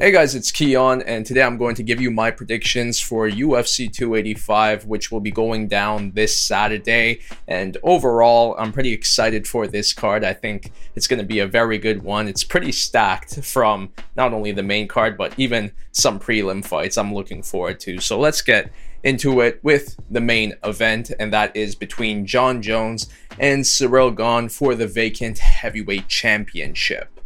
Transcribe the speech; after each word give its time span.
Hey 0.00 0.12
guys, 0.12 0.36
it's 0.36 0.52
Keon, 0.52 1.02
and 1.02 1.26
today 1.26 1.42
I'm 1.42 1.58
going 1.58 1.74
to 1.74 1.82
give 1.82 2.00
you 2.00 2.12
my 2.12 2.30
predictions 2.30 3.00
for 3.00 3.28
UFC 3.28 3.92
285, 3.92 4.84
which 4.84 5.10
will 5.10 5.18
be 5.18 5.32
going 5.32 5.66
down 5.66 6.12
this 6.12 6.38
Saturday. 6.38 7.22
And 7.48 7.76
overall, 7.82 8.54
I'm 8.60 8.72
pretty 8.72 8.92
excited 8.92 9.48
for 9.48 9.66
this 9.66 9.92
card. 9.92 10.22
I 10.22 10.34
think 10.34 10.70
it's 10.94 11.08
going 11.08 11.18
to 11.18 11.26
be 11.26 11.40
a 11.40 11.48
very 11.48 11.78
good 11.78 12.04
one. 12.04 12.28
It's 12.28 12.44
pretty 12.44 12.70
stacked 12.70 13.42
from 13.42 13.92
not 14.14 14.32
only 14.32 14.52
the 14.52 14.62
main 14.62 14.86
card, 14.86 15.18
but 15.18 15.34
even 15.36 15.72
some 15.90 16.20
prelim 16.20 16.64
fights 16.64 16.96
I'm 16.96 17.12
looking 17.12 17.42
forward 17.42 17.80
to. 17.80 17.98
So 17.98 18.20
let's 18.20 18.40
get 18.40 18.70
into 19.02 19.40
it 19.40 19.58
with 19.64 19.98
the 20.08 20.20
main 20.20 20.54
event, 20.62 21.10
and 21.18 21.32
that 21.32 21.56
is 21.56 21.74
between 21.74 22.24
Jon 22.24 22.62
Jones 22.62 23.08
and 23.40 23.64
Ciryl 23.64 24.16
Gane 24.16 24.48
for 24.48 24.76
the 24.76 24.86
vacant 24.86 25.38
heavyweight 25.38 26.06
championship 26.06 27.18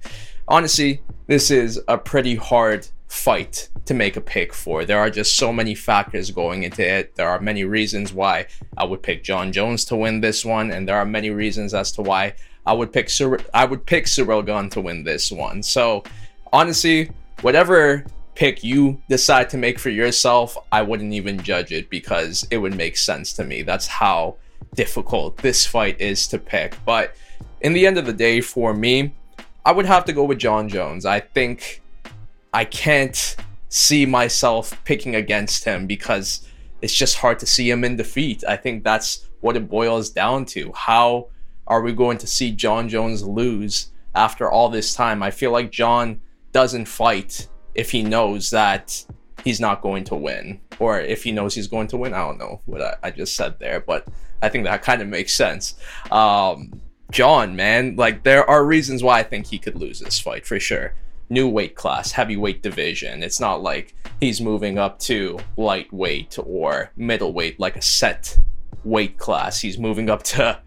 honestly, 0.49 1.01
this 1.27 1.51
is 1.51 1.81
a 1.89 1.99
pretty 1.99 2.35
hard 2.35 2.87
fight 3.09 3.69
to 3.85 3.95
make 3.95 4.17
a 4.17 4.21
pick 4.21 4.55
for. 4.55 4.85
There 4.85 4.99
are 4.99 5.11
just 5.11 5.37
so 5.37 5.53
many 5.53 5.75
factors 5.75 6.31
going 6.31 6.63
into 6.63 6.87
it. 6.87 7.15
There 7.17 7.29
are 7.29 7.41
many 7.41 7.65
reasons 7.65 8.13
why 8.13 8.47
I 8.77 8.85
would 8.85 9.03
pick 9.03 9.23
Jon 9.23 9.53
Jones 9.53 9.85
to 9.87 9.97
win 9.97 10.21
this 10.21 10.45
one, 10.45 10.71
and 10.71 10.89
there 10.89 10.97
are 10.97 11.05
many 11.05 11.31
reasons 11.31 11.75
as 11.75 11.93
to 11.93 12.03
why 12.03 12.35
I 12.65 12.73
would 12.73 12.93
pick 12.93 13.11
Cyr- 13.11 13.45
I 13.53 13.65
would 13.65 13.85
pick 13.87 14.07
Ciryl 14.07 14.45
Gane 14.45 14.71
to 14.71 14.81
win 14.81 15.05
this 15.05 15.31
one. 15.31 15.63
So 15.63 16.05
honestly, 16.53 17.11
whatever 17.41 18.05
pick 18.35 18.65
you 18.65 19.01
decide 19.09 19.51
to 19.51 19.59
make 19.59 19.79
for 19.79 19.91
yourself, 19.91 20.57
I 20.71 20.83
wouldn't 20.83 21.13
even 21.13 21.43
judge 21.43 21.73
it 21.73 21.91
because 21.91 22.47
it 22.51 22.59
would 22.59 22.75
make 22.75 22.97
sense 22.97 23.33
to 23.35 23.45
me. 23.45 23.63
That's 23.63 23.87
how 23.87 24.37
difficult 24.75 25.37
this 25.39 25.67
fight 25.67 26.01
is 26.01 26.27
to 26.29 26.39
pick. 26.39 26.77
But 26.87 27.15
in 27.61 27.73
the 27.73 27.87
end 27.87 27.99
of 27.99 28.07
the 28.07 28.13
day, 28.13 28.41
for 28.41 28.73
me, 28.73 29.13
I 29.65 29.73
would 29.73 29.87
have 29.87 30.05
to 30.07 30.13
go 30.13 30.25
with 30.25 30.39
Jon 30.39 30.69
Jones. 30.69 31.07
I 31.07 31.21
think 31.21 31.83
I 32.53 32.65
can't 32.65 33.37
see 33.69 34.05
myself 34.05 34.83
picking 34.85 35.15
against 35.15 35.65
him 35.65 35.87
because 35.87 36.47
it's 36.83 36.95
just 36.95 37.17
hard 37.17 37.39
to 37.39 37.47
see 37.47 37.71
him 37.71 37.85
in 37.85 37.97
defeat. 37.97 38.45
I 38.47 38.57
think 38.57 38.85
that's 38.85 39.29
what 39.41 39.57
it 39.57 39.71
boils 39.71 40.11
down 40.11 40.45
to. 40.47 40.73
How 40.75 41.29
are 41.67 41.81
we 41.81 41.93
going 41.93 42.19
to 42.19 42.27
see 42.27 42.51
Jon 42.53 42.89
Jones 42.89 43.23
lose 43.23 43.93
after 44.15 44.51
all 44.51 44.69
this 44.69 44.95
time? 44.95 45.23
I 45.23 45.31
feel 45.31 45.53
like 45.53 45.71
Jon 45.71 46.21
doesn't 46.51 46.87
fight 46.87 47.49
if 47.75 47.91
he 47.91 48.03
knows 48.03 48.51
that 48.51 49.05
he's 49.45 49.61
not 49.61 49.81
going 49.81 50.05
to 50.05 50.17
win. 50.17 50.61
Or 50.79 51.01
if 51.01 51.23
he 51.23 51.33
knows 51.33 51.55
he's 51.55 51.69
going 51.69 51.87
to 51.89 51.97
win. 51.97 52.13
I 52.13 52.19
don't 52.19 52.39
know 52.39 52.61
what 52.67 52.83
I, 52.83 52.97
I 53.05 53.11
just 53.11 53.37
said 53.37 53.59
there, 53.59 53.81
but 53.81 54.07
I 54.43 54.49
think 54.49 54.65
that 54.65 54.83
kind 54.83 55.01
of 55.01 55.09
makes 55.09 55.35
sense. 55.35 55.77
Um, 56.11 56.81
Jon, 57.13 57.55
man, 57.55 57.95
like 57.97 58.23
there 58.23 58.49
are 58.49 58.65
reasons 58.65 59.03
why 59.03 59.21
I 59.21 59.23
think 59.23 59.47
he 59.47 59.59
could 59.59 59.77
lose 59.77 60.01
this 60.01 60.19
fight 60.19 60.47
for 60.47 60.59
sure. 60.59 60.95
New 61.29 61.47
weight 61.47 61.77
class, 61.77 62.11
heavyweight 62.11 62.63
division. 62.63 63.23
It's 63.23 63.39
not 63.39 63.63
like 63.63 63.95
he's 64.19 64.41
moving 64.41 64.79
up 64.79 64.99
to 65.01 65.39
lightweight 65.59 66.39
or 66.43 66.91
middleweight 66.97 67.61
like 67.61 67.77
a 67.77 67.83
set 67.83 68.37
weight 68.83 69.19
class. 69.19 69.61
He's 69.61 69.79
moving 69.79 70.09
up 70.09 70.23
to 70.25 70.59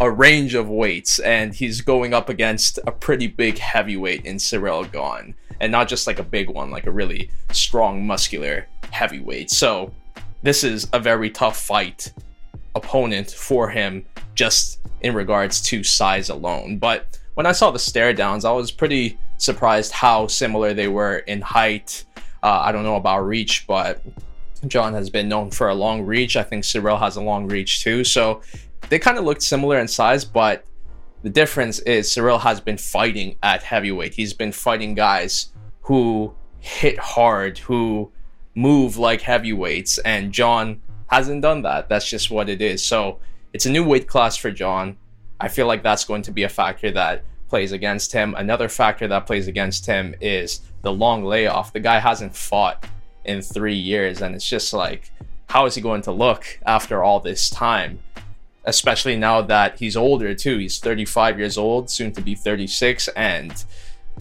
a 0.00 0.10
range 0.10 0.54
of 0.54 0.68
weights 0.68 1.18
and 1.18 1.54
he's 1.54 1.80
going 1.80 2.14
up 2.14 2.28
against 2.28 2.78
a 2.86 2.92
pretty 2.92 3.26
big 3.26 3.58
heavyweight 3.58 4.24
in 4.24 4.36
Ciryl 4.36 4.90
Gane. 4.90 5.34
And 5.58 5.72
not 5.72 5.88
just 5.88 6.06
like 6.06 6.20
a 6.20 6.24
big 6.24 6.48
one, 6.48 6.70
like 6.70 6.86
a 6.86 6.92
really 6.92 7.30
strong, 7.50 8.06
muscular 8.06 8.66
heavyweight. 8.92 9.50
So 9.50 9.92
this 10.42 10.62
is 10.62 10.88
a 10.92 11.00
very 11.00 11.30
tough 11.30 11.60
fight 11.60 12.12
opponent 12.76 13.30
for 13.32 13.68
him 13.68 14.06
just 14.40 14.78
in 15.02 15.12
regards 15.12 15.60
to 15.60 15.84
size 15.84 16.30
alone. 16.30 16.78
But 16.78 17.18
when 17.34 17.44
I 17.44 17.52
saw 17.52 17.70
the 17.70 17.78
stare 17.78 18.14
downs, 18.14 18.46
I 18.46 18.52
was 18.52 18.70
pretty 18.70 19.18
surprised 19.36 19.92
how 19.92 20.28
similar 20.28 20.72
they 20.72 20.88
were 20.88 21.18
in 21.18 21.42
height. 21.42 22.06
Uh, 22.42 22.60
I 22.64 22.72
don't 22.72 22.84
know 22.84 22.96
about 22.96 23.26
reach, 23.26 23.66
but 23.66 24.02
Jon 24.66 24.94
has 24.94 25.10
been 25.10 25.28
known 25.28 25.50
for 25.50 25.68
a 25.68 25.74
long 25.74 26.06
reach. 26.06 26.38
I 26.38 26.42
think 26.42 26.64
Ciryl 26.64 26.98
has 26.98 27.16
a 27.16 27.20
long 27.20 27.48
reach 27.48 27.84
too. 27.84 28.02
So 28.02 28.40
they 28.88 28.98
kind 28.98 29.18
of 29.18 29.24
looked 29.24 29.42
similar 29.42 29.78
in 29.78 29.88
size, 29.88 30.24
but 30.24 30.64
the 31.22 31.28
difference 31.28 31.78
is 31.80 32.08
Ciryl 32.08 32.40
has 32.40 32.62
been 32.62 32.78
fighting 32.78 33.36
at 33.42 33.62
heavyweight. 33.62 34.14
He's 34.14 34.32
been 34.32 34.52
fighting 34.52 34.94
guys 34.94 35.50
who 35.82 36.34
hit 36.60 36.98
hard, 36.98 37.58
who 37.58 38.10
move 38.54 38.96
like 38.96 39.20
heavyweights, 39.20 39.98
and 39.98 40.32
Jon 40.32 40.80
hasn't 41.08 41.42
done 41.42 41.60
that. 41.60 41.90
That's 41.90 42.08
just 42.08 42.30
what 42.30 42.48
it 42.48 42.62
is. 42.62 42.82
So 42.82 43.18
it's 43.52 43.66
a 43.66 43.70
new 43.70 43.84
weight 43.84 44.06
class 44.06 44.36
for 44.36 44.50
Jon. 44.50 44.96
I 45.40 45.48
feel 45.48 45.66
like 45.66 45.82
that's 45.82 46.04
going 46.04 46.22
to 46.22 46.30
be 46.30 46.42
a 46.42 46.48
factor 46.48 46.90
that 46.92 47.24
plays 47.48 47.72
against 47.72 48.12
him. 48.12 48.34
Another 48.36 48.68
factor 48.68 49.08
that 49.08 49.26
plays 49.26 49.48
against 49.48 49.86
him 49.86 50.14
is 50.20 50.60
the 50.82 50.92
long 50.92 51.24
layoff. 51.24 51.72
The 51.72 51.80
guy 51.80 51.98
hasn't 51.98 52.36
fought 52.36 52.86
in 53.24 53.42
three 53.42 53.74
years, 53.74 54.22
and 54.22 54.34
it's 54.34 54.48
just 54.48 54.72
like, 54.72 55.10
how 55.48 55.66
is 55.66 55.74
he 55.74 55.80
going 55.80 56.02
to 56.02 56.12
look 56.12 56.58
after 56.64 57.02
all 57.02 57.20
this 57.20 57.50
time? 57.50 58.00
Especially 58.64 59.16
now 59.16 59.42
that 59.42 59.78
he's 59.78 59.96
older 59.96 60.34
too. 60.34 60.58
He's 60.58 60.78
35 60.78 61.38
years 61.38 61.58
old, 61.58 61.90
soon 61.90 62.12
to 62.12 62.20
be 62.20 62.34
36, 62.34 63.08
and 63.08 63.64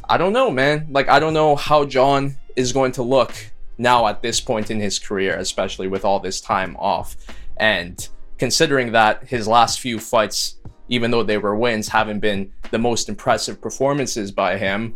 I 0.10 0.18
don't 0.18 0.34
know, 0.34 0.50
man. 0.50 0.88
Like, 0.90 1.08
I 1.10 1.20
don't 1.20 1.34
know 1.34 1.56
how 1.56 1.86
Jon 1.86 2.38
is 2.56 2.74
going 2.74 2.94
to 2.94 3.04
look 3.04 3.34
now 3.78 4.08
at 4.08 4.22
this 4.22 4.42
point 4.42 4.72
in 4.72 4.80
his 4.80 4.98
career, 4.98 5.36
especially 5.36 5.88
with 5.88 6.04
all 6.04 6.20
this 6.20 6.42
time 6.42 6.76
off. 6.78 7.16
And 7.58 8.08
considering 8.40 8.94
that 8.94 9.28
his 9.28 9.48
last 9.48 9.80
few 9.80 10.00
fights, 10.00 10.56
even 10.88 11.12
though 11.12 11.24
they 11.24 11.38
were 11.38 11.56
wins, 11.56 11.90
haven't 11.90 12.20
been 12.20 12.52
the 12.72 12.80
most 12.80 13.10
impressive 13.10 13.62
performances 13.62 14.32
by 14.32 14.58
him. 14.58 14.96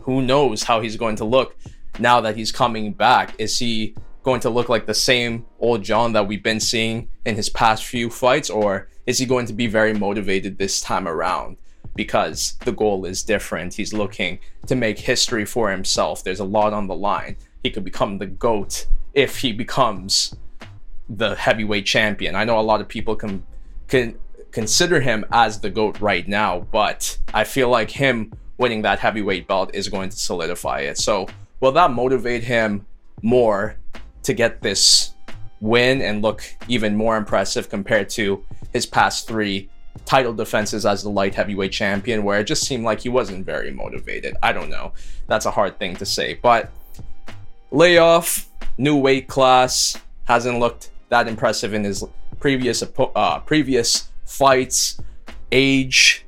Who 0.00 0.22
knows 0.22 0.62
how 0.62 0.80
he's 0.80 0.96
going 0.96 1.16
to 1.16 1.24
look 1.24 1.56
now 1.98 2.20
that 2.20 2.36
he's 2.36 2.52
coming 2.52 2.92
back? 2.92 3.34
Is 3.38 3.58
he 3.58 3.96
going 4.22 4.40
to 4.40 4.50
look 4.50 4.68
like 4.68 4.86
the 4.86 4.94
same 4.94 5.46
old 5.58 5.82
Jon 5.82 6.12
that 6.12 6.28
we've 6.28 6.42
been 6.42 6.60
seeing 6.60 7.08
in 7.24 7.34
his 7.34 7.48
past 7.48 7.84
few 7.84 8.10
fights, 8.10 8.50
or 8.50 8.88
is 9.06 9.18
he 9.18 9.26
going 9.26 9.46
to 9.46 9.52
be 9.52 9.66
very 9.66 9.94
motivated 9.94 10.58
this 10.58 10.80
time 10.80 11.08
around? 11.08 11.56
Because 11.94 12.58
the 12.64 12.72
goal 12.72 13.06
is 13.06 13.22
different. 13.22 13.74
He's 13.74 13.94
looking 13.94 14.38
to 14.66 14.76
make 14.76 14.98
history 14.98 15.46
for 15.46 15.70
himself. 15.70 16.22
There's 16.22 16.40
a 16.40 16.44
lot 16.44 16.74
on 16.74 16.86
the 16.86 16.94
line. 16.94 17.36
He 17.62 17.70
could 17.70 17.84
become 17.84 18.18
the 18.18 18.26
GOAT 18.26 18.86
if 19.14 19.38
he 19.38 19.52
becomes 19.52 20.36
the 21.08 21.34
heavyweight 21.34 21.86
champion. 21.86 22.34
I 22.34 22.44
know 22.44 22.58
a 22.58 22.62
lot 22.62 22.80
of 22.80 22.88
people 22.88 23.16
can 23.16 23.44
can 23.88 24.18
consider 24.50 25.00
him 25.00 25.24
as 25.30 25.60
the 25.60 25.70
goat 25.70 26.00
right 26.00 26.26
now, 26.26 26.60
but 26.72 27.18
I 27.34 27.44
feel 27.44 27.68
like 27.68 27.90
him 27.90 28.32
winning 28.58 28.82
that 28.82 28.98
heavyweight 28.98 29.46
belt 29.46 29.70
is 29.74 29.88
going 29.88 30.08
to 30.08 30.16
solidify 30.16 30.80
it. 30.80 30.98
So, 30.98 31.28
will 31.60 31.72
that 31.72 31.92
motivate 31.92 32.42
him 32.42 32.86
more 33.22 33.76
to 34.22 34.32
get 34.32 34.62
this 34.62 35.14
win 35.60 36.02
and 36.02 36.22
look 36.22 36.42
even 36.68 36.96
more 36.96 37.16
impressive 37.16 37.68
compared 37.68 38.08
to 38.10 38.44
his 38.72 38.86
past 38.86 39.26
3 39.28 39.68
title 40.04 40.32
defenses 40.32 40.84
as 40.84 41.02
the 41.02 41.08
light 41.08 41.34
heavyweight 41.34 41.72
champion 41.72 42.24
where 42.24 42.40
it 42.40 42.44
just 42.44 42.64
seemed 42.64 42.84
like 42.84 43.00
he 43.00 43.08
wasn't 43.08 43.44
very 43.44 43.70
motivated. 43.70 44.36
I 44.42 44.52
don't 44.52 44.68
know. 44.68 44.92
That's 45.26 45.46
a 45.46 45.50
hard 45.50 45.78
thing 45.78 45.96
to 45.96 46.06
say, 46.06 46.34
but 46.34 46.70
layoff, 47.70 48.48
new 48.78 48.96
weight 48.96 49.28
class, 49.28 49.96
hasn't 50.24 50.58
looked 50.58 50.90
that 51.08 51.28
impressive 51.28 51.74
in 51.74 51.84
his 51.84 52.04
previous 52.40 52.82
uh, 52.82 53.40
previous 53.40 54.10
fights. 54.24 55.00
Age 55.52 56.26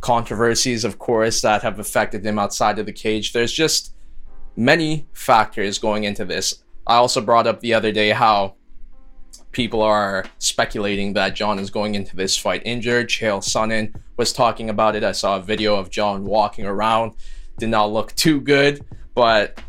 controversies, 0.00 0.84
of 0.84 0.98
course, 0.98 1.40
that 1.42 1.62
have 1.62 1.78
affected 1.78 2.26
him 2.26 2.38
outside 2.38 2.78
of 2.78 2.86
the 2.86 2.92
cage. 2.92 3.32
There's 3.32 3.52
just 3.52 3.94
many 4.56 5.06
factors 5.12 5.78
going 5.78 6.04
into 6.04 6.24
this. 6.24 6.62
I 6.86 6.96
also 6.96 7.20
brought 7.20 7.46
up 7.46 7.60
the 7.60 7.74
other 7.74 7.92
day 7.92 8.10
how 8.10 8.56
people 9.52 9.80
are 9.82 10.24
speculating 10.38 11.12
that 11.12 11.34
Jon 11.34 11.58
is 11.58 11.70
going 11.70 11.94
into 11.94 12.16
this 12.16 12.36
fight 12.36 12.62
injured. 12.64 13.08
Chael 13.08 13.42
Sonnen 13.42 13.94
was 14.16 14.32
talking 14.32 14.68
about 14.68 14.96
it. 14.96 15.04
I 15.04 15.12
saw 15.12 15.36
a 15.36 15.42
video 15.42 15.76
of 15.76 15.90
Jon 15.90 16.24
walking 16.24 16.66
around. 16.66 17.12
Did 17.58 17.68
not 17.68 17.92
look 17.92 18.14
too 18.14 18.40
good, 18.40 18.84
but 19.14 19.60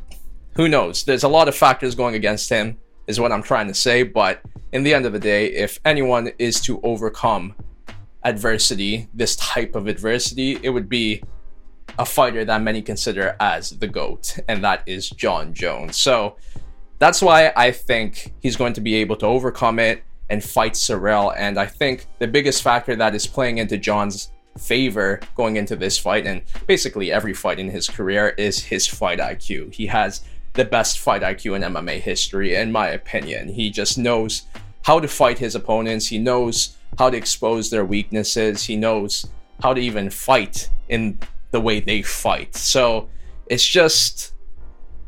who 0.56 0.68
knows? 0.68 1.04
There's 1.04 1.24
a 1.24 1.28
lot 1.28 1.48
of 1.48 1.56
factors 1.56 1.96
going 1.96 2.16
against 2.16 2.50
him 2.50 2.78
is 3.08 3.20
what 3.20 3.32
I'm 3.32 3.44
trying 3.44 3.68
to 3.68 3.74
say. 3.74 4.04
But 4.04 4.42
in 4.72 4.84
the 4.84 4.94
end 4.94 5.06
of 5.06 5.14
the 5.14 5.20
day, 5.20 5.48
if 5.48 5.80
anyone 5.86 6.32
is 6.40 6.60
to 6.62 6.82
overcome 6.82 7.56
adversity, 8.24 9.08
this 9.14 9.36
type 9.36 9.76
of 9.76 9.88
adversity, 9.88 10.60
it 10.64 10.70
would 10.70 10.90
be 10.90 11.24
a 12.00 12.06
fighter 12.06 12.44
that 12.46 12.62
many 12.62 12.82
consider 12.82 13.36
as 13.40 13.72
the 13.72 13.88
GOAT, 13.88 14.40
and 14.48 14.64
that 14.64 14.84
is 14.86 15.10
Jon 15.10 15.54
Jones. 15.54 15.98
So 15.98 16.38
that's 17.00 17.22
why 17.22 17.52
I 17.56 17.72
think 17.72 18.34
he's 18.42 18.56
going 18.56 18.74
to 18.74 18.82
be 18.82 18.96
able 18.96 19.16
to 19.18 19.26
overcome 19.26 19.80
it 19.80 20.04
and 20.30 20.44
fight 20.44 20.74
Ciryl. 20.74 21.34
And 21.38 21.60
I 21.60 21.66
think 21.66 22.08
the 22.20 22.28
biggest 22.28 22.64
factor 22.64 22.96
that 22.96 23.14
is 23.14 23.28
playing 23.28 23.58
into 23.58 23.78
Jon's 23.78 24.32
favor 24.58 25.20
going 25.36 25.58
into 25.58 25.76
this 25.76 25.98
fight 25.98 26.28
and 26.28 26.44
basically 26.68 27.12
every 27.12 27.34
fight 27.34 27.60
in 27.60 27.70
his 27.70 27.90
career 27.90 28.30
is 28.38 28.64
his 28.64 28.88
fight 28.88 29.20
IQ. 29.20 29.74
He 29.74 29.88
has 29.88 30.22
the 30.54 30.66
best 30.66 31.00
fight 31.00 31.22
IQ 31.22 31.56
in 31.56 31.74
MMA 31.74 32.00
history, 32.00 32.56
in 32.56 32.72
my 32.72 32.88
opinion. 32.88 33.50
He 33.50 33.70
just 33.70 33.98
knows 33.98 34.44
how 34.84 35.00
to 35.00 35.08
fight 35.08 35.40
his 35.40 35.56
opponents. 35.56 36.08
He 36.08 36.20
knows 36.20 36.78
how 36.98 37.10
to 37.10 37.18
expose 37.18 37.70
their 37.70 37.86
weaknesses. 37.86 38.64
He 38.64 38.76
knows 38.76 39.26
how 39.62 39.74
to 39.74 39.82
even 39.82 40.10
fight 40.10 40.70
in 40.90 41.20
the 41.52 41.62
way 41.62 41.80
they 41.80 42.02
fight. 42.02 42.56
So 42.56 43.10
it's 43.48 43.66
just 43.66 44.34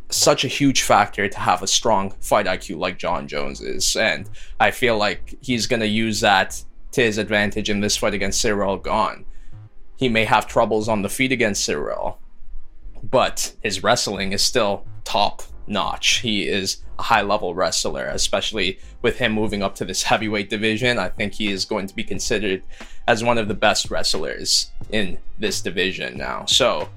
such 0.09 0.43
a 0.43 0.47
huge 0.47 0.81
factor 0.81 1.27
to 1.27 1.39
have 1.39 1.61
a 1.61 1.67
strong 1.67 2.11
fight 2.21 2.45
IQ 2.45 2.77
like 2.77 2.97
Jon 2.97 3.27
Jones 3.27 3.61
is. 3.61 3.95
And 3.95 4.29
I 4.59 4.71
feel 4.71 4.97
like 4.97 5.35
he's 5.41 5.67
going 5.67 5.79
to 5.79 5.87
use 5.87 6.21
that 6.21 6.63
to 6.91 7.01
his 7.01 7.17
advantage 7.17 7.69
in 7.69 7.81
this 7.81 7.97
fight 7.97 8.13
against 8.13 8.43
Ciryl 8.43 8.81
Gane. 8.83 9.25
He 9.97 10.09
may 10.09 10.25
have 10.25 10.47
troubles 10.47 10.87
on 10.87 11.01
the 11.01 11.09
feet 11.09 11.31
against 11.31 11.67
Ciryl, 11.67 12.17
but 13.03 13.53
his 13.61 13.83
wrestling 13.83 14.31
is 14.31 14.41
still 14.41 14.85
top 15.05 15.43
notch. 15.67 16.19
He 16.19 16.47
is 16.47 16.77
a 16.99 17.03
high 17.03 17.21
level 17.21 17.55
wrestler, 17.55 18.05
especially 18.05 18.79
with 19.01 19.17
him 19.17 19.31
moving 19.31 19.63
up 19.63 19.75
to 19.75 19.85
this 19.85 20.03
heavyweight 20.11 20.49
division. 20.49 20.99
I 20.99 21.09
think 21.09 21.35
he 21.35 21.51
is 21.51 21.65
going 21.65 21.87
to 21.87 21.95
be 21.95 22.03
considered 22.03 22.63
as 23.07 23.23
one 23.23 23.37
of 23.37 23.47
the 23.47 23.53
best 23.53 23.89
wrestlers 23.89 24.71
in 24.89 25.17
this 25.39 25.61
division 25.61 26.17
now. 26.17 26.45
So 26.45 26.89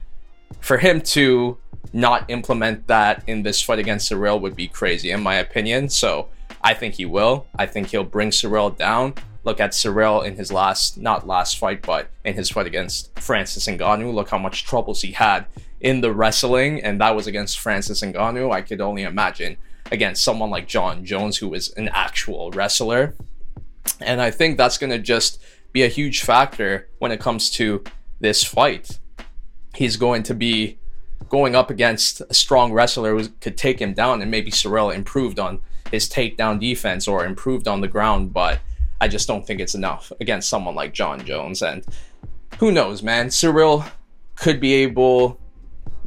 for 0.61 0.79
him 0.79 1.01
to 1.03 1.59
not 1.93 2.25
implement 2.29 2.87
that 2.87 3.23
in 3.27 3.43
this 3.43 3.63
fight 3.63 3.79
against 3.79 4.11
Ciryl 4.11 4.41
would 4.41 4.57
be 4.57 4.69
crazy, 4.69 5.11
in 5.11 5.23
my 5.23 5.37
opinion. 5.37 5.89
So 5.89 6.29
I 6.63 6.75
think 6.75 6.95
he 6.95 7.05
will. 7.05 7.47
I 7.57 7.67
think 7.67 7.89
he'll 7.89 8.05
bring 8.05 8.31
Ciryl 8.31 8.77
down. 8.77 9.15
Look 9.45 9.61
at 9.61 9.71
Ciryl 9.71 10.27
in 10.27 10.37
his 10.37 10.53
last, 10.53 10.99
not 10.99 11.27
last 11.27 11.59
fight, 11.59 11.83
but 11.83 12.11
in 12.25 12.35
his 12.35 12.51
fight 12.51 12.67
against 12.67 13.19
Francis 13.19 13.67
Ngannou. 13.67 14.13
Look 14.13 14.29
how 14.29 14.39
much 14.39 14.65
troubles 14.65 15.01
he 15.03 15.13
had 15.13 15.47
in 15.81 16.01
the 16.01 16.13
wrestling, 16.13 16.83
and 16.83 17.01
that 17.01 17.15
was 17.15 17.27
against 17.27 17.59
Francis 17.59 18.03
Ngannou. 18.03 18.53
I 18.53 18.63
could 18.63 18.81
only 18.81 19.03
imagine 19.03 19.57
against 19.91 20.25
someone 20.25 20.51
like 20.51 20.67
Jon 20.69 21.05
Jones, 21.05 21.39
who 21.39 21.55
is 21.55 21.71
an 21.73 21.89
actual 21.93 22.51
wrestler. 22.51 23.15
And 24.01 24.21
I 24.21 24.31
think 24.31 24.57
that's 24.57 24.79
going 24.79 24.91
to 24.91 24.99
just 24.99 25.41
be 25.73 25.83
a 25.83 25.89
huge 25.89 26.23
factor 26.23 26.89
when 26.99 27.13
it 27.13 27.21
comes 27.21 27.51
to 27.53 27.83
this 28.21 28.45
fight. 28.45 28.99
He's 29.75 29.97
going 29.97 30.25
to 30.25 30.35
be 30.35 30.79
going 31.29 31.55
up 31.55 31.71
against 31.71 32.21
a 32.29 32.35
strong 32.35 32.73
wrestler 32.73 33.17
who 33.17 33.29
could 33.41 33.57
take 33.57 33.81
him 33.81 33.95
down, 33.95 34.23
and 34.23 34.31
maybe 34.31 34.51
Ciryl 34.51 34.95
improved 34.95 35.39
on 35.39 35.61
his 35.91 36.09
takedown 36.09 36.61
defense 36.61 37.09
or 37.09 37.25
improved 37.25 37.69
on 37.69 37.81
the 37.81 37.89
ground, 37.89 38.33
but 38.33 38.61
I 39.01 39.09
just 39.09 39.29
don't 39.29 39.47
think 39.47 39.61
it's 39.61 39.75
enough 39.75 40.13
against 40.21 40.49
someone 40.49 40.75
like 40.75 40.93
Jon 40.93 41.25
Jones. 41.25 41.63
And 41.63 41.85
who 42.59 42.73
knows, 42.73 43.03
man? 43.03 43.29
Ciryl 43.29 43.89
could 44.37 44.61
be 44.61 44.75
able, 44.75 45.41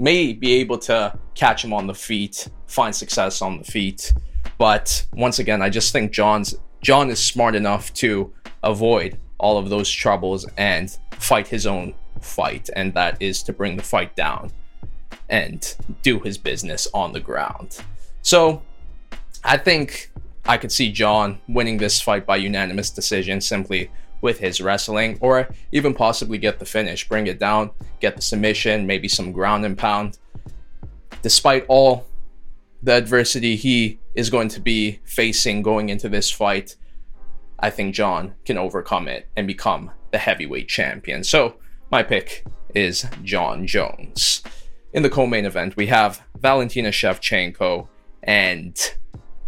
may 0.02 0.34
be 0.34 0.54
able 0.54 0.80
to 0.80 1.18
catch 1.36 1.64
him 1.64 1.72
on 1.72 1.86
the 1.86 1.94
feet, 1.94 2.50
find 2.66 2.94
success 2.94 3.42
on 3.42 3.60
the 3.60 3.64
feet. 3.64 4.12
But 4.58 5.06
once 5.14 5.38
again, 5.38 5.62
I 5.62 5.70
just 5.70 5.94
think 5.94 6.12
Jon's 6.12 6.56
Jon 6.82 7.12
is 7.12 7.24
smart 7.24 7.56
enough 7.56 7.94
to 7.96 8.34
avoid 8.64 9.20
all 9.38 9.60
of 9.60 9.70
those 9.70 9.90
troubles 9.92 10.48
and 10.58 10.98
fight 11.20 11.48
his 11.48 11.68
own 11.68 11.94
fight, 12.20 12.70
and 12.76 12.92
that 12.96 13.22
is 13.22 13.44
to 13.44 13.54
bring 13.54 13.78
the 13.78 13.84
fight 13.84 14.16
down 14.16 14.52
and 15.30 15.76
do 16.02 16.20
his 16.20 16.38
business 16.38 16.88
on 16.94 17.14
the 17.14 17.20
ground. 17.20 17.78
So 18.24 18.64
I 19.44 19.58
think 19.58 20.12
I 20.46 20.58
could 20.58 20.72
see 20.72 20.92
Jon 20.92 21.40
winning 21.48 21.78
this 21.78 22.02
fight 22.02 22.26
by 22.26 22.38
unanimous 22.38 22.90
decision 22.90 23.40
simply 23.40 23.92
with 24.22 24.40
his 24.40 24.62
wrestling, 24.62 25.18
or 25.22 25.50
even 25.72 25.94
possibly 25.94 26.38
get 26.38 26.60
the 26.60 26.66
finish, 26.66 27.08
bring 27.08 27.28
it 27.28 27.40
down, 27.40 27.72
get 28.00 28.16
the 28.16 28.22
submission, 28.22 28.88
maybe 28.88 29.08
some 29.08 29.32
ground 29.32 29.66
and 29.66 29.78
pound. 29.78 30.18
Despite 31.22 31.66
all 31.68 32.08
the 32.84 32.94
adversity 32.94 33.56
he 33.56 34.00
is 34.16 34.30
going 34.30 34.50
to 34.50 34.60
be 34.60 35.00
facing 35.06 35.62
going 35.62 35.90
into 35.90 36.10
this 36.10 36.32
fight, 36.32 36.76
I 37.60 37.70
think 37.70 37.94
Jon 37.94 38.34
can 38.46 38.58
overcome 38.58 39.08
it 39.08 39.28
and 39.36 39.46
become 39.46 39.92
the 40.12 40.18
heavyweight 40.18 40.68
champion. 40.68 41.24
So 41.24 41.56
my 41.92 42.04
pick 42.04 42.46
is 42.74 43.06
Jon 43.24 43.68
Jones. 43.68 44.42
In 44.94 45.04
the 45.04 45.10
co-main 45.10 45.46
event, 45.46 45.78
we 45.78 45.88
have 45.88 46.22
Valentina 46.38 46.90
Shevchenko 46.90 47.88
and 48.24 48.78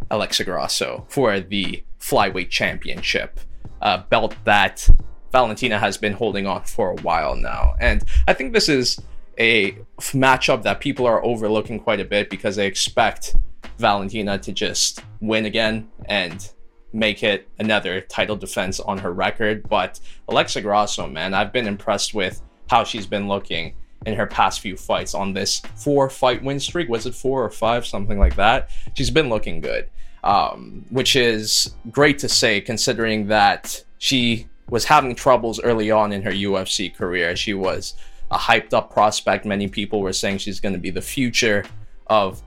Alexa 0.09 0.43
Grasso 0.43 1.05
for 1.09 1.39
the 1.39 1.83
flyweight 1.99 2.49
championship, 2.49 3.39
a 3.83 3.99
belt 3.99 4.35
that 4.45 4.89
Valentina 5.31 5.77
has 5.77 5.97
been 5.97 6.13
holding 6.13 6.47
on 6.47 6.63
for 6.63 6.91
a 6.91 7.01
while 7.01 7.35
now. 7.35 7.75
And 7.79 8.03
I 8.27 8.33
think 8.33 8.53
this 8.53 8.69
is 8.69 8.99
a 9.39 9.77
matchup 9.99 10.63
that 10.63 10.79
people 10.79 11.05
are 11.05 11.23
overlooking 11.23 11.79
quite 11.79 11.99
a 11.99 12.05
bit 12.05 12.29
because 12.29 12.55
they 12.55 12.65
expect 12.65 13.35
Valentina 13.77 14.37
to 14.39 14.51
just 14.51 15.03
win 15.21 15.45
again 15.45 15.89
and 16.05 16.51
make 16.93 17.23
it 17.23 17.49
another 17.59 18.01
title 18.01 18.35
defense 18.35 18.79
on 18.79 18.99
her 18.99 19.11
record. 19.11 19.67
But 19.67 19.99
Alexa 20.29 20.61
Grasso, 20.61 21.07
man, 21.07 21.33
I've 21.33 21.51
been 21.51 21.67
impressed 21.67 22.13
with 22.13 22.41
how 22.69 22.83
she's 22.83 23.07
been 23.07 23.27
looking 23.27 23.75
in 24.05 24.15
her 24.15 24.27
past 24.27 24.59
few 24.59 24.77
fights 24.77 25.13
on 25.13 25.33
this 25.33 25.61
four 25.75 26.09
fight 26.09 26.43
win 26.43 26.59
streak. 26.59 26.89
Was 26.89 27.05
it 27.05 27.15
four 27.15 27.43
or 27.43 27.49
five? 27.49 27.85
Something 27.85 28.19
like 28.19 28.35
that. 28.35 28.69
She's 28.95 29.09
been 29.09 29.29
looking 29.29 29.61
good, 29.61 29.89
um, 30.23 30.85
which 30.89 31.15
is 31.15 31.73
great 31.91 32.19
to 32.19 32.29
say 32.29 32.61
considering 32.61 33.27
that 33.27 33.83
she 33.97 34.47
was 34.69 34.85
having 34.85 35.15
troubles 35.15 35.59
early 35.61 35.91
on 35.91 36.11
in 36.11 36.21
her 36.21 36.31
UFC 36.31 36.93
career. 36.93 37.35
She 37.35 37.53
was 37.53 37.95
a 38.31 38.37
hyped 38.37 38.73
up 38.73 38.91
prospect. 38.91 39.45
Many 39.45 39.67
people 39.67 40.01
were 40.01 40.13
saying 40.13 40.39
she's 40.39 40.59
going 40.59 40.73
to 40.73 40.79
be 40.79 40.89
the 40.89 41.01
future 41.01 41.65
of 42.07 42.41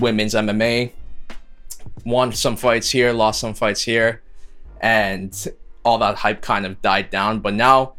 women's 0.00 0.34
MMA 0.34 0.92
won 2.04 2.32
some 2.32 2.56
fights 2.56 2.90
here, 2.90 3.12
lost 3.12 3.40
some 3.40 3.54
fights 3.54 3.82
here, 3.82 4.22
and 4.80 5.48
all 5.84 5.98
that 5.98 6.16
hype 6.16 6.42
kind 6.42 6.66
of 6.66 6.80
died 6.82 7.10
down. 7.10 7.40
But 7.40 7.54
now 7.54 7.94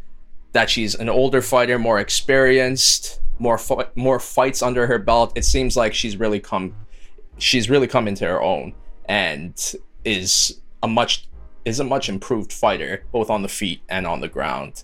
that 0.52 0.70
she's 0.70 0.96
an 0.96 1.10
older 1.10 1.42
fighter, 1.42 1.80
more 1.80 2.00
experienced, 2.00 3.22
more 3.40 3.60
more 3.96 4.20
fights 4.20 4.62
under 4.62 4.88
her 4.88 5.00
belt, 5.00 5.34
it 5.36 5.46
seems 5.46 5.76
like 5.76 5.94
she's 5.94 6.18
really 6.18 6.40
come 6.40 6.76
she's 7.38 7.70
really 7.70 7.88
come 7.88 8.08
into 8.08 8.26
her 8.26 8.42
own 8.42 8.74
and 9.06 9.76
is 10.06 10.60
a 10.82 10.88
much 10.88 11.28
is 11.66 11.80
a 11.80 11.84
much 11.84 12.10
improved 12.10 12.52
fighter 12.52 13.06
both 13.12 13.30
on 13.30 13.42
the 13.42 13.48
feet 13.48 13.82
and 13.90 14.06
on 14.06 14.20
the 14.20 14.28
ground. 14.28 14.84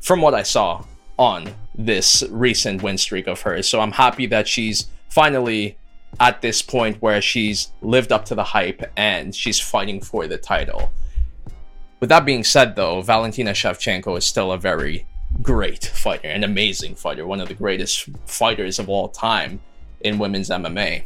From 0.00 0.20
what 0.20 0.34
I 0.34 0.42
saw 0.42 0.84
on 1.18 1.54
this 1.76 2.24
recent 2.30 2.82
win 2.82 2.98
streak 2.98 3.26
of 3.26 3.40
hers, 3.42 3.68
so 3.68 3.80
I'm 3.80 3.92
happy 3.92 4.26
that 4.26 4.48
she's 4.48 4.86
finally 5.08 5.78
at 6.20 6.42
this 6.42 6.62
point 6.62 7.00
where 7.00 7.20
she's 7.20 7.70
lived 7.80 8.12
up 8.12 8.24
to 8.26 8.34
the 8.34 8.42
hype 8.42 8.82
and 8.96 9.34
she's 9.34 9.60
fighting 9.60 10.00
for 10.00 10.26
the 10.26 10.38
title. 10.38 10.90
With 12.00 12.10
that 12.10 12.24
being 12.24 12.44
said, 12.44 12.76
though, 12.76 13.02
Valentina 13.02 13.50
Shevchenko 13.50 14.18
is 14.18 14.24
still 14.24 14.52
a 14.52 14.58
very 14.58 15.06
great 15.42 15.84
fighter, 15.84 16.28
an 16.28 16.44
amazing 16.44 16.94
fighter, 16.94 17.26
one 17.26 17.40
of 17.40 17.48
the 17.48 17.54
greatest 17.54 18.08
fighters 18.26 18.78
of 18.78 18.88
all 18.88 19.08
time 19.08 19.60
in 20.00 20.18
women's 20.18 20.48
MMA. 20.48 21.04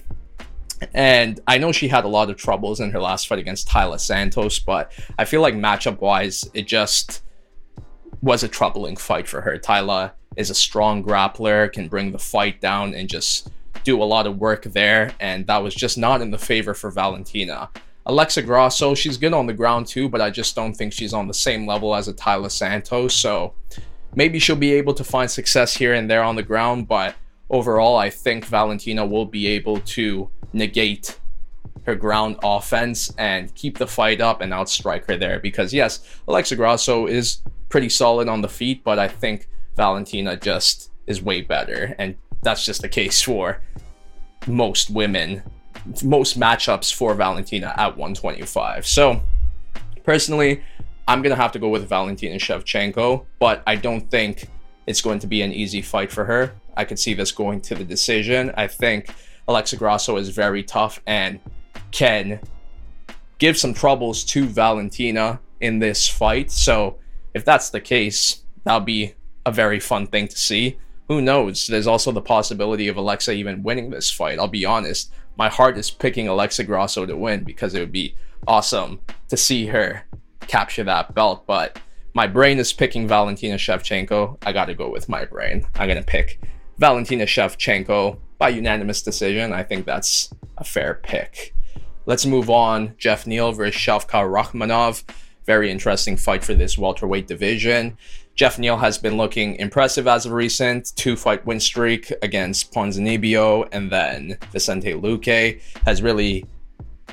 And 0.94 1.40
I 1.47 1.59
know 1.59 1.73
she 1.73 1.88
had 1.88 2.04
a 2.04 2.09
lot 2.09 2.30
of 2.30 2.37
troubles 2.37 2.80
in 2.80 2.90
her 2.90 3.00
last 3.00 3.26
fight 3.26 3.38
against 3.38 3.68
Taila 3.68 4.00
Santos, 4.00 4.59
but 4.59 4.92
I 5.18 5.25
feel 5.25 5.40
like 5.40 5.54
matchup 5.54 6.00
wise, 6.00 6.49
it 6.54 6.66
just 6.66 7.23
was 8.23 8.42
a 8.42 8.49
troubling 8.49 8.97
fight 8.97 9.26
for 9.26 9.40
her. 9.40 9.59
Taila 9.59 10.12
is 10.37 10.50
a 10.50 10.54
strong 10.54 11.02
grappler, 11.02 11.73
can 11.73 11.88
bring 11.88 12.12
the 12.12 12.18
fight 12.18 12.61
down 12.61 12.95
and 12.95 13.09
just 13.09 13.50
do 13.85 14.02
a 14.02 14.04
lot 14.04 14.26
of 14.26 14.38
work 14.38 14.64
there, 14.64 15.12
and 15.21 15.47
that 15.47 15.62
was 15.62 15.75
just 15.75 15.99
not 15.99 16.21
in 16.21 16.30
the 16.30 16.38
favor 16.38 16.75
for 16.75 16.90
Valentina. 16.90 17.68
Alexa 18.06 18.42
Grasso, 18.42 18.95
she's 18.95 19.16
good 19.16 19.33
on 19.33 19.47
the 19.47 19.52
ground 19.52 19.87
too, 19.87 20.09
but 20.09 20.21
I 20.21 20.30
just 20.30 20.56
don't 20.56 20.75
think 20.75 20.92
she's 20.92 21.12
on 21.12 21.28
the 21.28 21.35
same 21.35 21.66
level 21.66 21.95
as 21.95 22.09
a 22.09 22.14
Taila 22.14 22.50
Santos. 22.50 23.14
So 23.14 23.54
maybe 24.14 24.38
she'll 24.38 24.56
be 24.56 24.73
able 24.73 24.95
to 24.95 25.04
find 25.04 25.30
success 25.30 25.76
here 25.76 25.95
and 25.95 26.11
there 26.11 26.23
on 26.23 26.37
the 26.37 26.42
ground, 26.42 26.88
but 26.88 27.14
overall, 27.50 27.97
I 27.97 28.11
think 28.11 28.45
Valentina 28.45 29.06
will 29.06 29.26
be 29.26 29.47
able 29.49 29.80
to 29.80 30.30
negate 30.52 31.18
her 31.85 31.94
ground 31.94 32.37
offense 32.42 33.12
and 33.18 33.54
keep 33.54 33.78
the 33.78 33.87
fight 33.87 34.21
up 34.21 34.40
and 34.40 34.52
outstrike 34.52 35.06
her 35.06 35.16
there. 35.16 35.40
Because 35.40 35.73
yes, 35.73 36.06
Alexa 36.28 36.56
Grasso 36.56 37.06
is 37.06 37.38
pretty 37.68 37.88
solid 37.88 38.28
on 38.28 38.40
the 38.40 38.49
feet, 38.49 38.85
but 38.85 38.99
I 38.99 39.09
think 39.09 39.49
Valentina 39.76 40.37
just 40.37 40.90
is 41.06 41.23
way 41.23 41.40
better. 41.40 41.94
And 41.99 42.16
that's 42.42 42.64
just 42.64 42.82
the 42.82 42.88
case 42.88 43.23
for 43.23 43.62
most 44.47 44.90
women, 44.90 45.42
most 46.04 46.38
matchups 46.38 46.92
for 46.92 47.14
Valentina 47.14 47.75
at 47.76 47.97
125. 47.97 48.87
So, 48.87 49.23
personally, 50.04 50.62
I'm 51.09 51.23
to 51.23 51.35
have 51.35 51.52
to 51.52 51.59
go 51.59 51.68
with 51.68 51.88
Valentina 51.88 52.37
Shevchenko, 52.37 53.25
but 53.38 53.62
I 53.66 53.76
don't 53.76 54.09
think 54.11 54.49
it's 54.87 55.00
going 55.00 55.18
to 55.21 55.26
be 55.26 55.42
an 55.42 55.52
easy 55.52 55.82
fight 55.82 56.12
for 56.12 56.25
her. 56.25 56.52
I 56.76 56.85
could 56.85 56.99
see 56.99 57.14
this 57.14 57.32
going 57.32 57.61
to 57.62 57.75
the 57.75 57.85
decision. 57.85 58.52
I 58.56 58.66
think 58.66 59.14
Alexa 59.49 59.76
Grasso 59.76 60.16
is 60.16 60.28
very 60.28 60.62
tough 60.62 61.00
and 61.06 61.40
can 61.90 62.40
give 63.38 63.58
some 63.58 63.75
troubles 63.75 64.25
to 64.25 64.46
Valentina 64.46 65.40
in 65.61 65.78
this 65.78 66.08
fight. 66.08 66.50
So, 66.50 66.99
if 67.34 67.44
that's 67.44 67.70
the 67.70 67.80
case, 67.80 68.42
that'll 68.64 68.80
be 68.80 69.14
a 69.44 69.52
very 69.52 69.80
fun 69.80 70.06
thing 70.06 70.28
to 70.28 70.38
see 70.38 70.78
who 71.12 71.20
knows? 71.20 71.66
There's 71.66 71.87
also 71.87 72.11
the 72.11 72.22
possibility 72.22 72.88
of 72.88 72.96
Alexa 72.96 73.32
even 73.32 73.62
winning 73.62 73.90
this 73.90 74.11
fight. 74.11 74.38
I'll 74.38 74.49
be 74.49 74.64
honest, 74.64 75.12
my 75.37 75.49
heart 75.49 75.76
is 75.76 75.90
picking 75.90 76.26
Alexa 76.26 76.64
Grasso 76.64 77.04
to 77.04 77.16
win 77.16 77.44
because 77.44 77.75
it 77.75 77.80
would 77.80 77.92
be 77.92 78.14
awesome 78.46 79.00
to 79.28 79.37
see 79.37 79.66
her 79.66 80.06
capture 80.40 80.84
that 80.84 81.14
belt. 81.14 81.46
But 81.46 81.78
my 82.14 82.26
brain 82.26 82.58
is 82.58 82.72
picking 82.72 83.06
Valentina 83.06 83.56
Shevchenko. 83.56 84.38
I 84.46 84.52
gotta 84.52 84.75
go 84.75 84.90
with 84.90 85.08
my 85.08 85.26
brain. 85.26 85.66
I'm 85.75 85.88
gonna 85.88 86.02
pick 86.02 86.40
Valentina 86.78 87.25
Shevchenko 87.25 88.18
by 88.42 88.49
unanimous 88.49 89.02
decision. 89.02 89.52
I 89.52 89.62
think 89.62 89.87
that's 89.87 90.28
a 90.58 90.64
fair 90.64 90.94
pick. 90.94 91.54
Let's 92.06 92.26
move 92.26 92.50
on. 92.50 92.96
Jeff 92.99 93.25
Neal 93.25 93.52
versus 93.52 93.80
Shavkat 93.80 94.26
Rakhmonov. 94.26 95.04
Very 95.46 95.70
interesting 95.70 96.16
fight 96.16 96.42
for 96.42 96.52
this 96.52 96.76
welterweight 96.76 97.28
division. 97.28 97.96
Jeff 98.34 98.58
Neal 98.58 98.78
has 98.78 98.99
been 98.99 99.16
looking 99.16 99.54
impressive 99.61 100.08
as 100.08 100.26
of 100.26 100.32
recent. 100.32 100.92
Two 100.96 101.14
fight 101.14 101.46
win 101.46 101.61
streak 101.61 102.12
against 102.20 102.72
Ponzinibbio 102.72 103.68
and 103.70 103.92
then 103.92 104.37
Vicente 104.50 104.94
Luque 104.94 105.61
has 105.87 106.02
really 106.02 106.44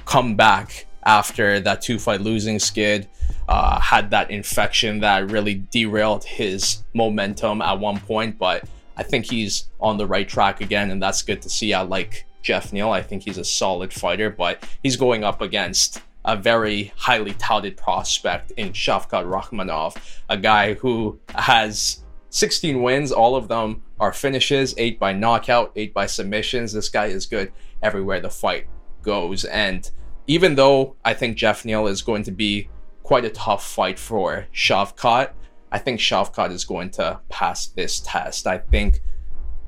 come 0.05 0.35
back 0.35 0.87
after 1.05 1.59
that 1.59 1.83
two 1.83 1.99
fight 1.99 2.21
losing 2.21 2.57
skid. 2.57 3.07
Uh, 3.47 3.79
had 3.79 4.09
that 4.09 4.31
infection 4.31 4.99
that 5.01 5.29
really 5.29 5.63
derailed 5.69 6.23
his 6.23 6.83
momentum 6.95 7.61
at 7.61 7.79
one 7.79 7.99
point, 7.99 8.39
but 8.39 8.63
I 8.99 9.03
think 9.03 9.31
he's 9.31 9.69
on 9.79 9.95
the 9.95 10.05
right 10.05 10.27
track 10.27 10.59
again, 10.59 10.91
and 10.91 11.01
that's 11.01 11.21
good 11.21 11.41
to 11.43 11.49
see. 11.49 11.73
I 11.73 11.83
like 11.83 12.25
Jeff 12.41 12.73
Neal. 12.73 12.89
I 12.89 13.01
think 13.01 13.23
he's 13.23 13.37
a 13.37 13.45
solid 13.45 13.93
fighter, 13.93 14.29
but 14.29 14.61
he's 14.83 14.97
going 14.97 15.23
up 15.23 15.39
against 15.39 16.01
a 16.25 16.35
very 16.35 16.91
highly 16.97 17.33
touted 17.35 17.77
prospect 17.77 18.51
in 18.57 18.73
Shavkat 18.73 19.23
Rakhmonov, 19.23 19.95
a 20.27 20.35
guy 20.35 20.73
who 20.73 21.17
has 21.29 22.03
16 22.31 22.81
wins. 22.81 23.13
All 23.13 23.37
of 23.37 23.47
them 23.47 23.83
are 24.01 24.11
finishes, 24.11 24.75
eight 24.77 24.99
by 24.99 25.13
knockout, 25.13 25.71
eight 25.77 25.93
by 25.93 26.05
submissions. 26.05 26.73
This 26.73 26.89
guy 26.89 27.05
is 27.05 27.25
good 27.25 27.53
everywhere 27.81 28.19
the 28.19 28.29
fight 28.29 28.67
goes. 29.01 29.45
And 29.45 29.89
even 30.27 30.55
though 30.55 30.97
I 31.05 31.13
think 31.13 31.37
Jeff 31.37 31.63
Neal 31.63 31.87
is 31.87 32.01
going 32.01 32.23
to 32.23 32.31
be 32.31 32.67
quite 33.03 33.23
a 33.23 33.29
tough 33.29 33.65
fight 33.65 33.97
for 33.97 34.47
Shavkat, 34.53 35.31
I 35.71 35.79
think 35.79 35.99
Shavkat 35.99 36.51
is 36.51 36.65
going 36.65 36.89
to 36.91 37.19
pass 37.29 37.67
this 37.67 37.99
test. 37.99 38.47
I 38.47 38.57
think 38.57 39.01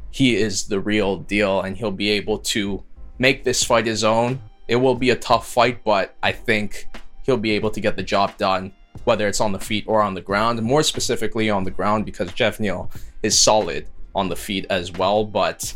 he 0.09 0.35
is 0.35 0.67
the 0.67 0.79
real 0.79 1.17
deal 1.17 1.61
and 1.61 1.77
he'll 1.77 1.91
be 1.91 2.09
able 2.09 2.39
to 2.39 2.83
make 3.17 3.43
this 3.43 3.63
fight 3.63 3.85
his 3.85 4.03
own 4.03 4.41
it 4.71 4.77
will 4.77 4.95
be 4.95 5.09
a 5.09 5.17
tough 5.17 5.49
fight, 5.49 5.83
but 5.83 6.15
I 6.23 6.31
think 6.31 6.87
he'll 7.23 7.35
be 7.35 7.51
able 7.51 7.71
to 7.71 7.81
get 7.81 7.97
the 7.97 8.03
job 8.03 8.37
done, 8.37 8.71
whether 9.03 9.27
it's 9.27 9.41
on 9.41 9.51
the 9.51 9.59
feet 9.59 9.83
or 9.85 10.01
on 10.01 10.13
the 10.13 10.21
ground. 10.21 10.61
More 10.61 10.81
specifically 10.81 11.49
on 11.49 11.65
the 11.65 11.71
ground, 11.71 12.05
because 12.05 12.31
Jeff 12.31 12.57
Neal 12.57 12.89
is 13.21 13.37
solid 13.37 13.87
on 14.15 14.29
the 14.29 14.35
feet 14.37 14.65
as 14.69 14.93
well. 14.93 15.25
But 15.25 15.73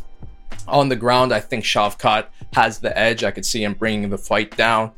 on 0.66 0.88
the 0.88 0.96
ground, 0.96 1.34
I 1.34 1.42
think 1.42 1.66
Shavkat 1.66 2.28
has 2.54 2.80
the 2.80 2.98
edge. 2.98 3.26
I 3.26 3.32
could 3.32 3.46
see 3.46 3.66
him 3.66 3.74
bringing 3.74 4.12
the 4.12 4.18
fight 4.18 4.56
down, 4.56 4.94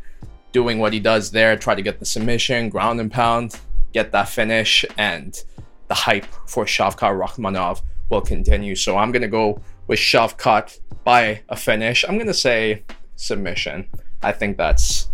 doing 0.51 0.77
what 0.77 0.93
he 0.93 1.00
does 1.00 1.31
there, 1.31 1.57
try 1.57 1.74
to 1.74 1.81
get 1.81 1.98
the 1.98 2.05
submission, 2.05 2.69
ground 2.69 3.00
and 3.00 3.12
pound, 3.12 3.60
get 3.94 4.12
that 4.12 4.29
finish, 4.29 4.86
and 4.98 5.44
the 5.88 5.96
hype 5.96 6.27
for 6.48 6.65
Shavkat 6.65 7.17
Rakhmonov 7.17 7.82
will 8.10 8.22
continue. 8.22 8.75
So 8.75 8.98
I'm 8.98 9.12
going 9.12 9.22
to 9.22 9.27
go 9.27 9.62
with 9.88 10.00
Shavkat 10.00 10.79
by 11.03 11.41
a 11.50 11.56
finish. 11.56 12.03
I'm 12.08 12.15
going 12.15 12.27
to 12.27 12.34
say 12.34 12.84
submission. 13.15 13.88
I 14.22 14.32
think 14.32 14.58
that's 14.58 15.10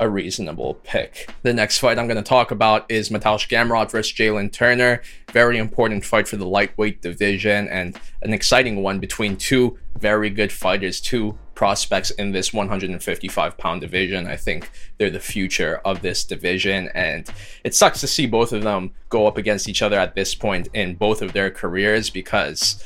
a 0.00 0.08
reasonable 0.08 0.74
pick. 0.84 1.30
The 1.42 1.54
next 1.54 1.78
fight 1.78 1.98
I'm 1.98 2.06
going 2.06 2.22
to 2.22 2.22
talk 2.22 2.50
about 2.50 2.90
is 2.90 3.08
Mateusz 3.08 3.48
Gamrot 3.48 3.90
versus 3.90 4.12
Jalen 4.12 4.52
Turner. 4.52 5.02
Very 5.32 5.58
important 5.58 6.04
fight 6.04 6.28
for 6.28 6.36
the 6.36 6.46
lightweight 6.46 7.00
division 7.00 7.68
and 7.68 7.98
an 8.22 8.32
exciting 8.32 8.82
one 8.82 8.98
between 8.98 9.36
two 9.36 9.78
very 9.98 10.28
good 10.28 10.52
fighters, 10.52 11.00
two 11.00 11.38
prospects 11.56 12.12
in 12.12 12.30
this 12.30 12.52
155 12.52 13.58
pound 13.58 13.80
division. 13.80 14.28
I 14.28 14.36
think 14.36 14.70
they're 14.98 15.10
the 15.10 15.18
future 15.18 15.80
of 15.84 16.02
this 16.02 16.22
division, 16.22 16.88
and 16.94 17.28
it 17.64 17.74
sucks 17.74 18.00
to 18.02 18.06
see 18.06 18.26
both 18.26 18.52
of 18.52 18.62
them 18.62 18.92
go 19.08 19.26
up 19.26 19.36
against 19.36 19.68
each 19.68 19.82
other 19.82 19.98
at 19.98 20.14
this 20.14 20.36
point 20.36 20.68
in 20.74 20.94
both 20.94 21.22
of 21.22 21.32
their 21.32 21.50
careers 21.50 22.10
because 22.10 22.84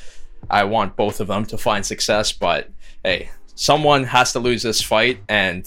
I 0.49 0.65
want 0.65 0.97
both 0.97 1.21
of 1.21 1.27
them 1.27 1.45
to 1.47 1.59
find 1.59 1.85
success, 1.85 2.33
but 2.33 2.71
hey, 3.05 3.31
someone 3.55 4.05
has 4.05 4.33
to 4.33 4.39
lose 4.39 4.63
this 4.63 4.81
fight 4.81 5.21
and 5.29 5.67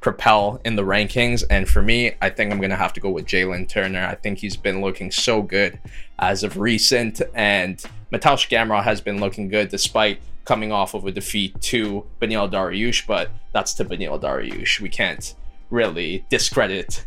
propel 0.00 0.60
in 0.64 0.76
the 0.76 0.82
rankings. 0.82 1.42
And 1.48 1.68
for 1.68 1.80
me, 1.80 2.12
I 2.20 2.28
think 2.28 2.52
I'm 2.52 2.58
going 2.58 2.70
to 2.70 2.76
have 2.76 2.92
to 2.94 3.00
go 3.00 3.10
with 3.10 3.26
Jalen 3.26 3.68
Turner. 3.68 4.06
I 4.06 4.14
think 4.16 4.38
he's 4.38 4.56
been 4.56 4.82
looking 4.82 5.10
so 5.10 5.42
good 5.42 5.78
as 6.18 6.44
of 6.44 6.58
recent. 6.58 7.22
And 7.34 7.82
Mateusz 8.12 8.48
Gamrot 8.48 8.84
has 8.84 9.00
been 9.00 9.20
looking 9.20 9.48
good 9.48 9.68
despite 9.68 10.20
coming 10.44 10.72
off 10.72 10.94
of 10.94 11.06
a 11.06 11.12
defeat 11.12 11.60
to 11.62 12.06
Beneil 12.20 12.50
Dariush. 12.50 13.06
But 13.06 13.30
that's 13.52 13.74
to 13.74 13.84
Beneil 13.84 14.20
Dariush. 14.20 14.80
We 14.80 14.88
can't 14.88 15.34
really 15.70 16.24
discredit 16.28 17.06